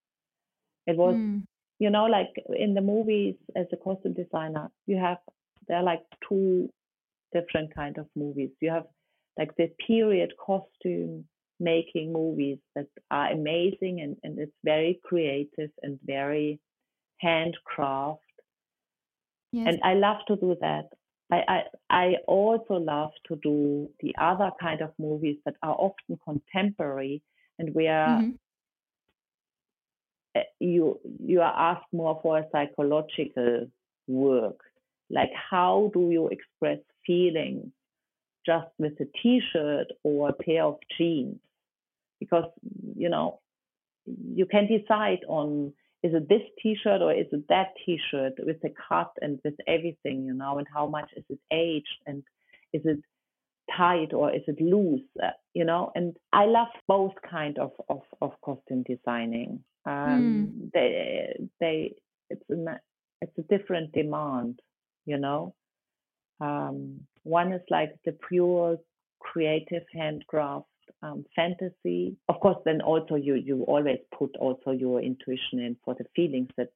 it 0.87 0.97
was 0.97 1.15
Mm. 1.15 1.43
you 1.79 1.89
know, 1.89 2.05
like 2.05 2.31
in 2.55 2.73
the 2.75 2.81
movies 2.81 3.35
as 3.55 3.67
a 3.73 3.77
costume 3.77 4.13
designer, 4.13 4.69
you 4.87 4.97
have 4.97 5.17
there 5.67 5.77
are 5.77 5.83
like 5.83 6.03
two 6.27 6.69
different 7.33 7.73
kind 7.73 7.97
of 7.97 8.07
movies. 8.15 8.51
You 8.61 8.71
have 8.71 8.87
like 9.37 9.55
the 9.57 9.71
period 9.87 10.33
costume 10.37 11.25
making 11.59 12.11
movies 12.11 12.57
that 12.75 12.87
are 13.11 13.31
amazing 13.31 14.01
and, 14.01 14.17
and 14.23 14.39
it's 14.39 14.51
very 14.63 14.99
creative 15.03 15.69
and 15.83 15.99
very 16.05 16.59
handcraft. 17.19 18.21
Yes. 19.51 19.71
And 19.71 19.79
I 19.83 19.93
love 19.95 20.17
to 20.27 20.35
do 20.35 20.55
that. 20.61 20.89
I, 21.31 21.43
I 21.47 21.63
I 21.89 22.15
also 22.27 22.75
love 22.75 23.11
to 23.27 23.35
do 23.37 23.89
the 24.01 24.13
other 24.19 24.51
kind 24.61 24.81
of 24.81 24.91
movies 24.99 25.37
that 25.45 25.55
are 25.63 25.75
often 25.75 26.19
contemporary 26.25 27.21
and 27.59 27.73
where 27.73 28.23
Mhm. 28.23 28.37
uh, 30.35 30.39
you 30.59 30.99
you 31.23 31.41
are 31.41 31.53
asked 31.71 31.91
more 31.91 32.19
for 32.21 32.39
a 32.39 32.45
psychological 32.51 33.67
work. 34.07 34.59
Like, 35.09 35.31
how 35.33 35.91
do 35.93 36.09
you 36.11 36.27
express 36.29 36.79
feelings 37.05 37.65
just 38.45 38.67
with 38.79 38.93
a 39.01 39.05
t-shirt 39.21 39.87
or 40.03 40.29
a 40.29 40.33
pair 40.33 40.63
of 40.65 40.77
jeans? 40.97 41.37
Because, 42.19 42.45
you 42.95 43.09
know, 43.09 43.39
you 44.05 44.45
can 44.45 44.67
decide 44.67 45.19
on 45.27 45.73
is 46.03 46.13
it 46.13 46.27
this 46.29 46.41
t-shirt 46.61 47.01
or 47.01 47.13
is 47.13 47.27
it 47.31 47.47
that 47.49 47.73
t-shirt 47.85 48.33
with 48.39 48.59
the 48.61 48.73
cut 48.89 49.11
and 49.21 49.39
with 49.43 49.53
everything, 49.67 50.25
you 50.25 50.33
know, 50.33 50.57
and 50.57 50.67
how 50.73 50.87
much 50.87 51.09
is 51.15 51.23
it 51.29 51.39
aged 51.51 51.87
and 52.07 52.23
is 52.73 52.81
it 52.85 52.99
tight 53.77 54.13
or 54.13 54.33
is 54.33 54.41
it 54.47 54.59
loose, 54.59 55.01
uh, 55.23 55.29
you 55.53 55.63
know? 55.63 55.91
And 55.93 56.17
I 56.33 56.45
love 56.45 56.69
both 56.87 57.13
kind 57.29 57.57
of 57.59 57.71
of, 57.89 58.01
of 58.21 58.31
costume 58.43 58.83
designing. 58.83 59.63
Um, 59.85 60.53
mm. 60.63 60.71
They 60.73 61.35
they 61.59 61.95
it's 62.29 62.49
a 62.49 62.79
it's 63.21 63.37
a 63.37 63.57
different 63.57 63.91
demand, 63.93 64.59
you 65.05 65.17
know. 65.17 65.53
Um, 66.39 67.01
one 67.23 67.53
is 67.53 67.61
like 67.69 67.91
the 68.05 68.17
pure 68.27 68.77
creative 69.19 69.83
handcraft 69.93 70.65
um, 71.01 71.25
fantasy. 71.35 72.17
Of 72.29 72.39
course, 72.39 72.57
then 72.65 72.81
also 72.81 73.15
you 73.15 73.35
you 73.35 73.63
always 73.63 73.99
put 74.17 74.35
also 74.37 74.71
your 74.71 75.01
intuition 75.01 75.59
in 75.59 75.77
for 75.83 75.95
the 75.95 76.05
feelings 76.15 76.49
that 76.57 76.69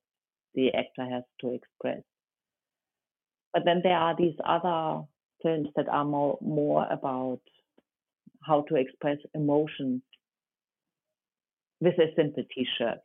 the 0.54 0.74
actor 0.74 1.06
has 1.10 1.24
to 1.42 1.54
express. 1.54 2.04
But 3.54 3.64
then 3.66 3.82
there 3.84 3.98
are 3.98 4.16
these 4.18 4.36
other 4.46 5.06
films 5.42 5.70
that 5.76 5.88
are 5.90 6.06
more 6.06 6.38
more 6.42 6.86
about 6.90 7.42
how 8.44 8.62
to 8.70 8.76
express 8.76 9.18
emotions 9.34 10.02
with 11.82 11.96
a 12.00 12.14
simple 12.16 12.44
T-shirt, 12.54 13.00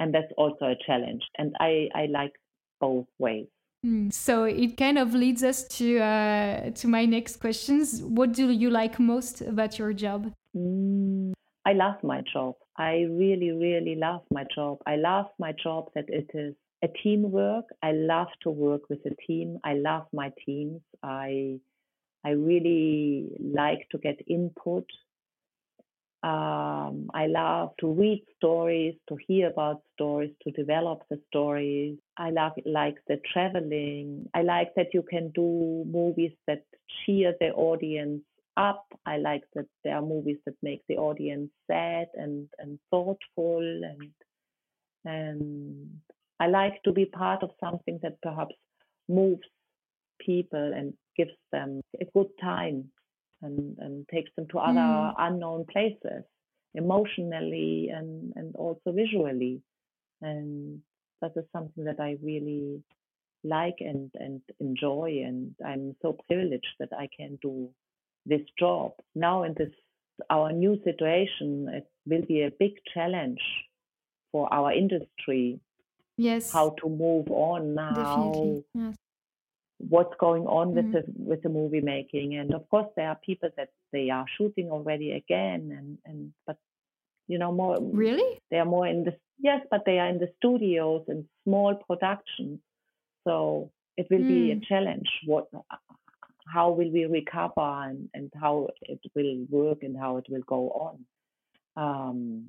and 0.00 0.14
that's 0.14 0.32
also 0.36 0.66
a 0.66 0.76
challenge. 0.86 1.22
And 1.38 1.54
I 1.60 1.88
I 1.94 2.06
like 2.06 2.32
both 2.80 3.06
ways. 3.18 3.46
Mm. 3.84 4.12
So 4.12 4.44
it 4.44 4.76
kind 4.76 4.98
of 4.98 5.12
leads 5.12 5.42
us 5.42 5.66
to 5.78 5.98
uh, 5.98 6.70
to 6.70 6.88
my 6.88 7.04
next 7.04 7.36
questions. 7.40 8.00
What 8.02 8.32
do 8.32 8.50
you 8.50 8.70
like 8.70 9.00
most 9.00 9.40
about 9.40 9.78
your 9.78 9.92
job? 9.92 10.32
Mm, 10.56 11.32
I 11.64 11.72
love 11.72 12.02
my 12.02 12.22
job. 12.32 12.54
I 12.76 13.02
really, 13.10 13.52
really 13.52 13.94
love 13.96 14.22
my 14.30 14.44
job. 14.54 14.78
I 14.86 14.96
love 14.96 15.26
my 15.38 15.52
job 15.52 15.90
that 15.94 16.06
it 16.08 16.30
is 16.34 16.54
a 16.82 16.88
teamwork. 17.02 17.66
I 17.82 17.92
love 17.92 18.28
to 18.42 18.50
work 18.50 18.82
with 18.88 19.04
a 19.06 19.14
team. 19.26 19.58
I 19.64 19.74
love 19.74 20.06
my 20.12 20.32
teams. 20.46 20.80
I 21.02 21.60
I 22.24 22.30
really 22.30 23.30
like 23.40 23.88
to 23.90 23.98
get 23.98 24.20
input 24.28 24.86
um, 26.22 27.10
I 27.14 27.26
love 27.26 27.70
to 27.80 27.88
read 27.92 28.24
stories, 28.36 28.94
to 29.08 29.16
hear 29.26 29.48
about 29.50 29.82
stories, 29.94 30.32
to 30.44 30.52
develop 30.52 31.02
the 31.10 31.20
stories. 31.28 31.98
I 32.16 32.30
love 32.30 32.52
like 32.64 32.96
the 33.08 33.20
traveling. 33.32 34.28
I 34.32 34.42
like 34.42 34.72
that 34.76 34.94
you 34.94 35.02
can 35.02 35.30
do 35.34 35.84
movies 35.90 36.32
that 36.46 36.62
cheer 37.04 37.34
the 37.40 37.50
audience 37.50 38.22
up. 38.56 38.86
I 39.06 39.18
like 39.18 39.42
that 39.54 39.66
there 39.84 39.96
are 39.96 40.02
movies 40.02 40.38
that 40.46 40.54
make 40.62 40.82
the 40.88 40.96
audience 40.96 41.50
sad 41.70 42.08
and, 42.14 42.48
and 42.58 42.78
thoughtful 42.90 43.60
and 43.60 44.10
and 45.04 45.88
I 46.38 46.46
like 46.48 46.82
to 46.84 46.92
be 46.92 47.06
part 47.06 47.42
of 47.42 47.50
something 47.60 47.98
that 48.02 48.20
perhaps 48.22 48.54
moves 49.08 49.46
people 50.20 50.72
and 50.74 50.92
gives 51.16 51.36
them 51.50 51.80
a 52.00 52.04
good 52.14 52.28
time 52.40 52.90
and, 53.42 53.76
and 53.78 54.08
takes 54.08 54.30
them 54.36 54.46
to 54.50 54.58
other 54.58 54.78
mm. 54.78 55.14
unknown 55.18 55.66
places 55.70 56.24
emotionally 56.74 57.90
and, 57.94 58.32
and 58.36 58.54
also 58.56 58.92
visually. 58.92 59.60
And 60.20 60.80
that 61.20 61.32
is 61.36 61.44
something 61.52 61.84
that 61.84 62.00
I 62.00 62.16
really 62.22 62.82
like 63.44 63.76
and, 63.80 64.10
and 64.14 64.40
enjoy. 64.60 65.22
And 65.26 65.54
I'm 65.64 65.96
so 66.02 66.16
privileged 66.26 66.74
that 66.78 66.92
I 66.92 67.08
can 67.16 67.38
do 67.42 67.68
this 68.26 68.42
job. 68.58 68.92
Now, 69.14 69.44
in 69.44 69.54
this 69.54 69.70
our 70.30 70.52
new 70.52 70.80
situation, 70.84 71.68
it 71.68 71.86
will 72.06 72.22
be 72.22 72.42
a 72.42 72.50
big 72.58 72.72
challenge 72.94 73.40
for 74.30 74.52
our 74.52 74.72
industry. 74.72 75.60
Yes. 76.16 76.52
How 76.52 76.70
to 76.82 76.88
move 76.88 77.30
on 77.30 77.74
now. 77.74 78.62
Yes 78.74 78.94
what's 79.88 80.14
going 80.18 80.46
on 80.46 80.68
mm-hmm. 80.68 80.92
with 80.92 80.92
the 80.92 81.12
with 81.16 81.42
the 81.42 81.48
movie 81.48 81.80
making 81.80 82.36
and 82.36 82.54
of 82.54 82.68
course 82.68 82.86
there 82.96 83.08
are 83.08 83.18
people 83.26 83.48
that 83.56 83.70
they 83.92 84.10
are 84.10 84.24
shooting 84.38 84.70
already 84.70 85.12
again 85.12 85.74
and 85.76 85.98
and 86.04 86.32
but 86.46 86.56
you 87.26 87.38
know 87.38 87.52
more 87.52 87.78
really 87.80 88.38
they 88.50 88.58
are 88.58 88.64
more 88.64 88.86
in 88.86 89.04
the 89.04 89.14
yes 89.38 89.60
but 89.70 89.82
they 89.84 89.98
are 89.98 90.08
in 90.08 90.18
the 90.18 90.30
studios 90.38 91.02
and 91.08 91.24
small 91.44 91.74
productions 91.74 92.60
so 93.26 93.70
it 93.96 94.06
will 94.10 94.18
mm. 94.18 94.28
be 94.28 94.52
a 94.52 94.56
mm. 94.56 94.64
challenge 94.68 95.08
what 95.26 95.48
how 96.46 96.70
will 96.70 96.90
we 96.90 97.04
recover 97.04 97.88
and, 97.88 98.08
and 98.14 98.30
how 98.40 98.68
it 98.82 99.00
will 99.14 99.46
work 99.50 99.82
and 99.82 99.96
how 99.98 100.16
it 100.16 100.26
will 100.28 100.42
go 100.46 100.70
on 100.70 101.04
um, 101.76 102.46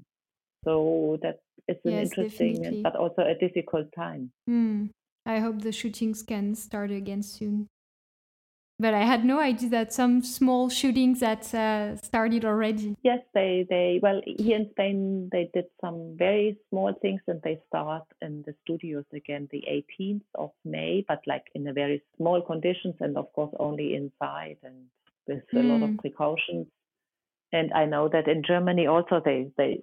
so 0.64 1.18
that 1.22 1.40
is 1.68 1.78
an 1.86 1.92
yes, 1.92 2.10
interesting 2.10 2.56
definitely. 2.56 2.82
but 2.82 2.96
also 2.96 3.22
a 3.22 3.36
difficult 3.36 3.88
time 3.96 4.32
mm. 4.50 4.90
I 5.26 5.40
hope 5.40 5.62
the 5.62 5.72
shootings 5.72 6.22
can 6.22 6.54
start 6.56 6.92
again 6.92 7.24
soon. 7.24 7.70
But 8.80 8.94
I 8.94 9.06
had 9.06 9.24
no 9.24 9.40
idea 9.40 9.70
that 9.70 9.94
some 9.94 10.24
small 10.24 10.70
shootings 10.70 11.20
that 11.20 11.54
uh, 11.54 11.96
started 11.98 12.44
already. 12.44 12.96
Yes, 13.04 13.20
they, 13.34 13.66
they, 13.70 14.00
well, 14.02 14.20
here 14.26 14.58
in 14.58 14.70
Spain, 14.72 15.30
they 15.32 15.50
did 15.54 15.66
some 15.80 16.16
very 16.18 16.58
small 16.70 16.92
things 17.02 17.22
and 17.28 17.42
they 17.44 17.60
start 17.68 18.04
in 18.22 18.44
the 18.46 18.56
studios 18.64 19.06
again 19.14 19.48
the 19.52 19.64
18th 19.70 20.24
of 20.36 20.52
May, 20.66 21.06
but 21.08 21.22
like 21.28 21.46
in 21.54 21.68
a 21.68 21.74
very 21.74 22.02
small 22.18 22.42
conditions 22.42 22.96
and 23.00 23.16
of 23.16 23.32
course 23.34 23.54
only 23.60 23.96
inside 23.96 24.58
and 24.64 24.76
with 25.28 25.44
mm. 25.54 25.60
a 25.60 25.64
lot 25.64 25.84
of 25.84 25.92
hmm. 25.92 25.98
precautions. 25.98 26.68
And 27.54 27.72
I 27.74 27.86
know 27.86 28.10
that 28.10 28.28
in 28.28 28.44
Germany 28.46 28.88
also 28.88 29.22
they, 29.24 29.52
they, 29.56 29.82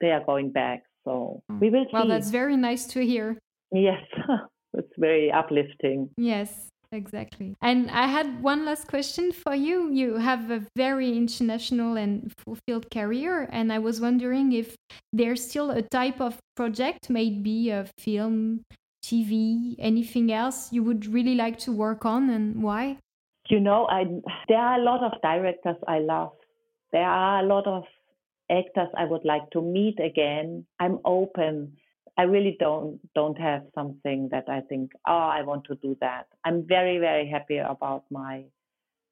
they 0.00 0.10
are 0.10 0.24
going 0.24 0.50
back. 0.50 0.84
So 1.04 1.42
hmm. 1.48 1.58
we 1.60 1.70
will 1.70 1.84
see. 1.84 1.90
Well, 1.92 2.08
that's 2.08 2.30
very 2.30 2.56
nice 2.56 2.86
to 2.86 3.04
hear. 3.04 3.38
Yes. 3.70 4.02
it's 4.74 4.92
very 4.98 5.30
uplifting. 5.30 6.10
Yes, 6.16 6.68
exactly. 6.94 7.54
And 7.60 7.90
I 7.90 8.06
had 8.06 8.42
one 8.42 8.64
last 8.64 8.88
question 8.88 9.32
for 9.32 9.54
you. 9.54 9.90
You 9.92 10.16
have 10.16 10.50
a 10.50 10.62
very 10.76 11.16
international 11.16 11.96
and 11.96 12.32
fulfilled 12.44 12.90
career, 12.90 13.48
and 13.52 13.72
I 13.72 13.78
was 13.78 14.00
wondering 14.00 14.52
if 14.52 14.76
there's 15.12 15.46
still 15.48 15.70
a 15.70 15.82
type 15.82 16.20
of 16.20 16.38
project, 16.56 17.10
maybe 17.10 17.70
a 17.70 17.86
film, 17.98 18.62
TV, 19.04 19.74
anything 19.78 20.32
else 20.32 20.72
you 20.72 20.82
would 20.82 21.06
really 21.06 21.34
like 21.34 21.58
to 21.58 21.72
work 21.72 22.04
on, 22.04 22.30
and 22.30 22.62
why? 22.62 22.98
You 23.48 23.60
know, 23.60 23.86
I 23.90 24.04
there 24.48 24.58
are 24.58 24.80
a 24.80 24.82
lot 24.82 25.02
of 25.02 25.20
directors 25.20 25.76
I 25.86 25.98
love. 25.98 26.32
There 26.92 27.04
are 27.04 27.44
a 27.44 27.46
lot 27.46 27.66
of 27.66 27.84
actors 28.50 28.88
I 28.96 29.04
would 29.04 29.24
like 29.24 29.50
to 29.50 29.60
meet 29.60 29.98
again. 30.00 30.64
I'm 30.80 31.00
open 31.04 31.76
I 32.16 32.22
really 32.22 32.56
don't 32.60 33.00
don't 33.14 33.38
have 33.38 33.62
something 33.74 34.28
that 34.30 34.48
I 34.48 34.60
think, 34.60 34.92
oh, 35.06 35.12
I 35.12 35.42
want 35.42 35.64
to 35.64 35.74
do 35.76 35.96
that. 36.00 36.26
I'm 36.44 36.66
very 36.66 36.98
very 36.98 37.28
happy 37.28 37.58
about 37.58 38.04
my 38.10 38.44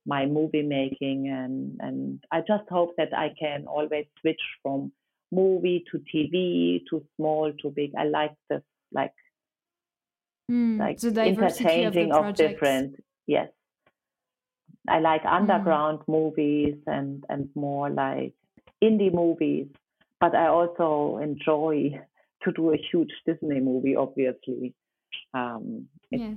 my 0.06 0.26
movie 0.26 0.62
making 0.62 1.28
and 1.28 1.78
and 1.80 2.24
I 2.30 2.40
just 2.40 2.68
hope 2.68 2.94
that 2.96 3.16
I 3.16 3.30
can 3.38 3.66
always 3.66 4.06
switch 4.20 4.40
from 4.62 4.92
movie 5.32 5.84
to 5.90 5.98
TV 6.14 6.82
to 6.90 7.02
small 7.16 7.52
to 7.62 7.70
big. 7.70 7.92
I 7.98 8.04
like 8.04 8.34
this 8.48 8.62
like 8.92 9.14
mm, 10.50 10.78
like 10.78 11.02
interchanging 11.02 12.12
of, 12.12 12.26
of, 12.26 12.34
different 12.36 13.02
yes. 13.26 13.48
I 14.88 14.98
like 14.98 15.22
hmm. 15.22 15.28
underground 15.28 16.00
mm. 16.00 16.08
movies 16.08 16.76
and 16.86 17.24
and 17.28 17.48
more 17.54 17.90
like 17.90 18.34
indie 18.82 19.12
movies, 19.12 19.66
but 20.20 20.34
I 20.34 20.48
also 20.48 21.18
enjoy 21.22 22.00
to 22.44 22.52
do 22.52 22.72
a 22.72 22.76
huge 22.76 23.10
Disney 23.26 23.60
movie, 23.60 23.96
obviously. 23.96 24.74
Um, 25.34 25.86
yeah. 26.10 26.34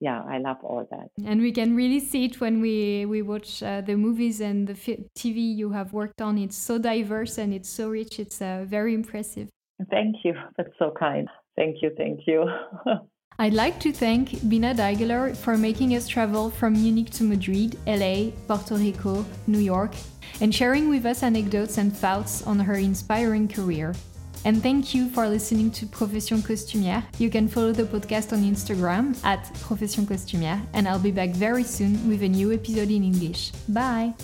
yeah, 0.00 0.22
I 0.22 0.38
love 0.38 0.58
all 0.62 0.86
that. 0.90 1.10
And 1.24 1.40
we 1.40 1.52
can 1.52 1.74
really 1.74 2.00
see 2.00 2.26
it 2.26 2.40
when 2.40 2.60
we, 2.60 3.06
we 3.06 3.22
watch 3.22 3.62
uh, 3.62 3.80
the 3.80 3.96
movies 3.96 4.40
and 4.40 4.66
the 4.68 4.74
TV 4.74 5.56
you 5.56 5.70
have 5.70 5.92
worked 5.92 6.20
on. 6.20 6.38
It's 6.38 6.56
so 6.56 6.78
diverse 6.78 7.38
and 7.38 7.52
it's 7.52 7.68
so 7.68 7.88
rich. 7.90 8.18
It's 8.18 8.40
uh, 8.40 8.64
very 8.66 8.94
impressive. 8.94 9.48
Thank 9.90 10.16
you. 10.24 10.34
That's 10.56 10.72
so 10.78 10.92
kind. 10.98 11.28
Thank 11.56 11.76
you. 11.82 11.90
Thank 11.96 12.20
you. 12.26 12.46
I'd 13.40 13.54
like 13.54 13.78
to 13.80 13.92
thank 13.92 14.48
Bina 14.48 14.74
Daigeler 14.74 15.36
for 15.36 15.56
making 15.56 15.94
us 15.94 16.08
travel 16.08 16.50
from 16.50 16.72
Munich 16.72 17.10
to 17.10 17.22
Madrid, 17.22 17.78
LA, 17.86 18.32
Puerto 18.48 18.74
Rico, 18.74 19.24
New 19.46 19.60
York, 19.60 19.92
and 20.40 20.52
sharing 20.52 20.88
with 20.88 21.06
us 21.06 21.22
anecdotes 21.22 21.78
and 21.78 21.96
thoughts 21.96 22.44
on 22.44 22.58
her 22.58 22.74
inspiring 22.74 23.46
career. 23.46 23.94
And 24.44 24.62
thank 24.62 24.94
you 24.94 25.08
for 25.10 25.28
listening 25.28 25.70
to 25.72 25.86
Profession 25.86 26.38
Costumière. 26.38 27.02
You 27.18 27.30
can 27.30 27.48
follow 27.48 27.72
the 27.72 27.84
podcast 27.84 28.32
on 28.32 28.42
Instagram 28.42 29.16
at 29.24 29.52
Profession 29.60 30.06
Costumière, 30.06 30.60
and 30.72 30.88
I'll 30.88 30.98
be 30.98 31.10
back 31.10 31.30
very 31.30 31.64
soon 31.64 32.08
with 32.08 32.22
a 32.22 32.28
new 32.28 32.52
episode 32.52 32.90
in 32.90 33.02
English. 33.04 33.52
Bye! 33.68 34.14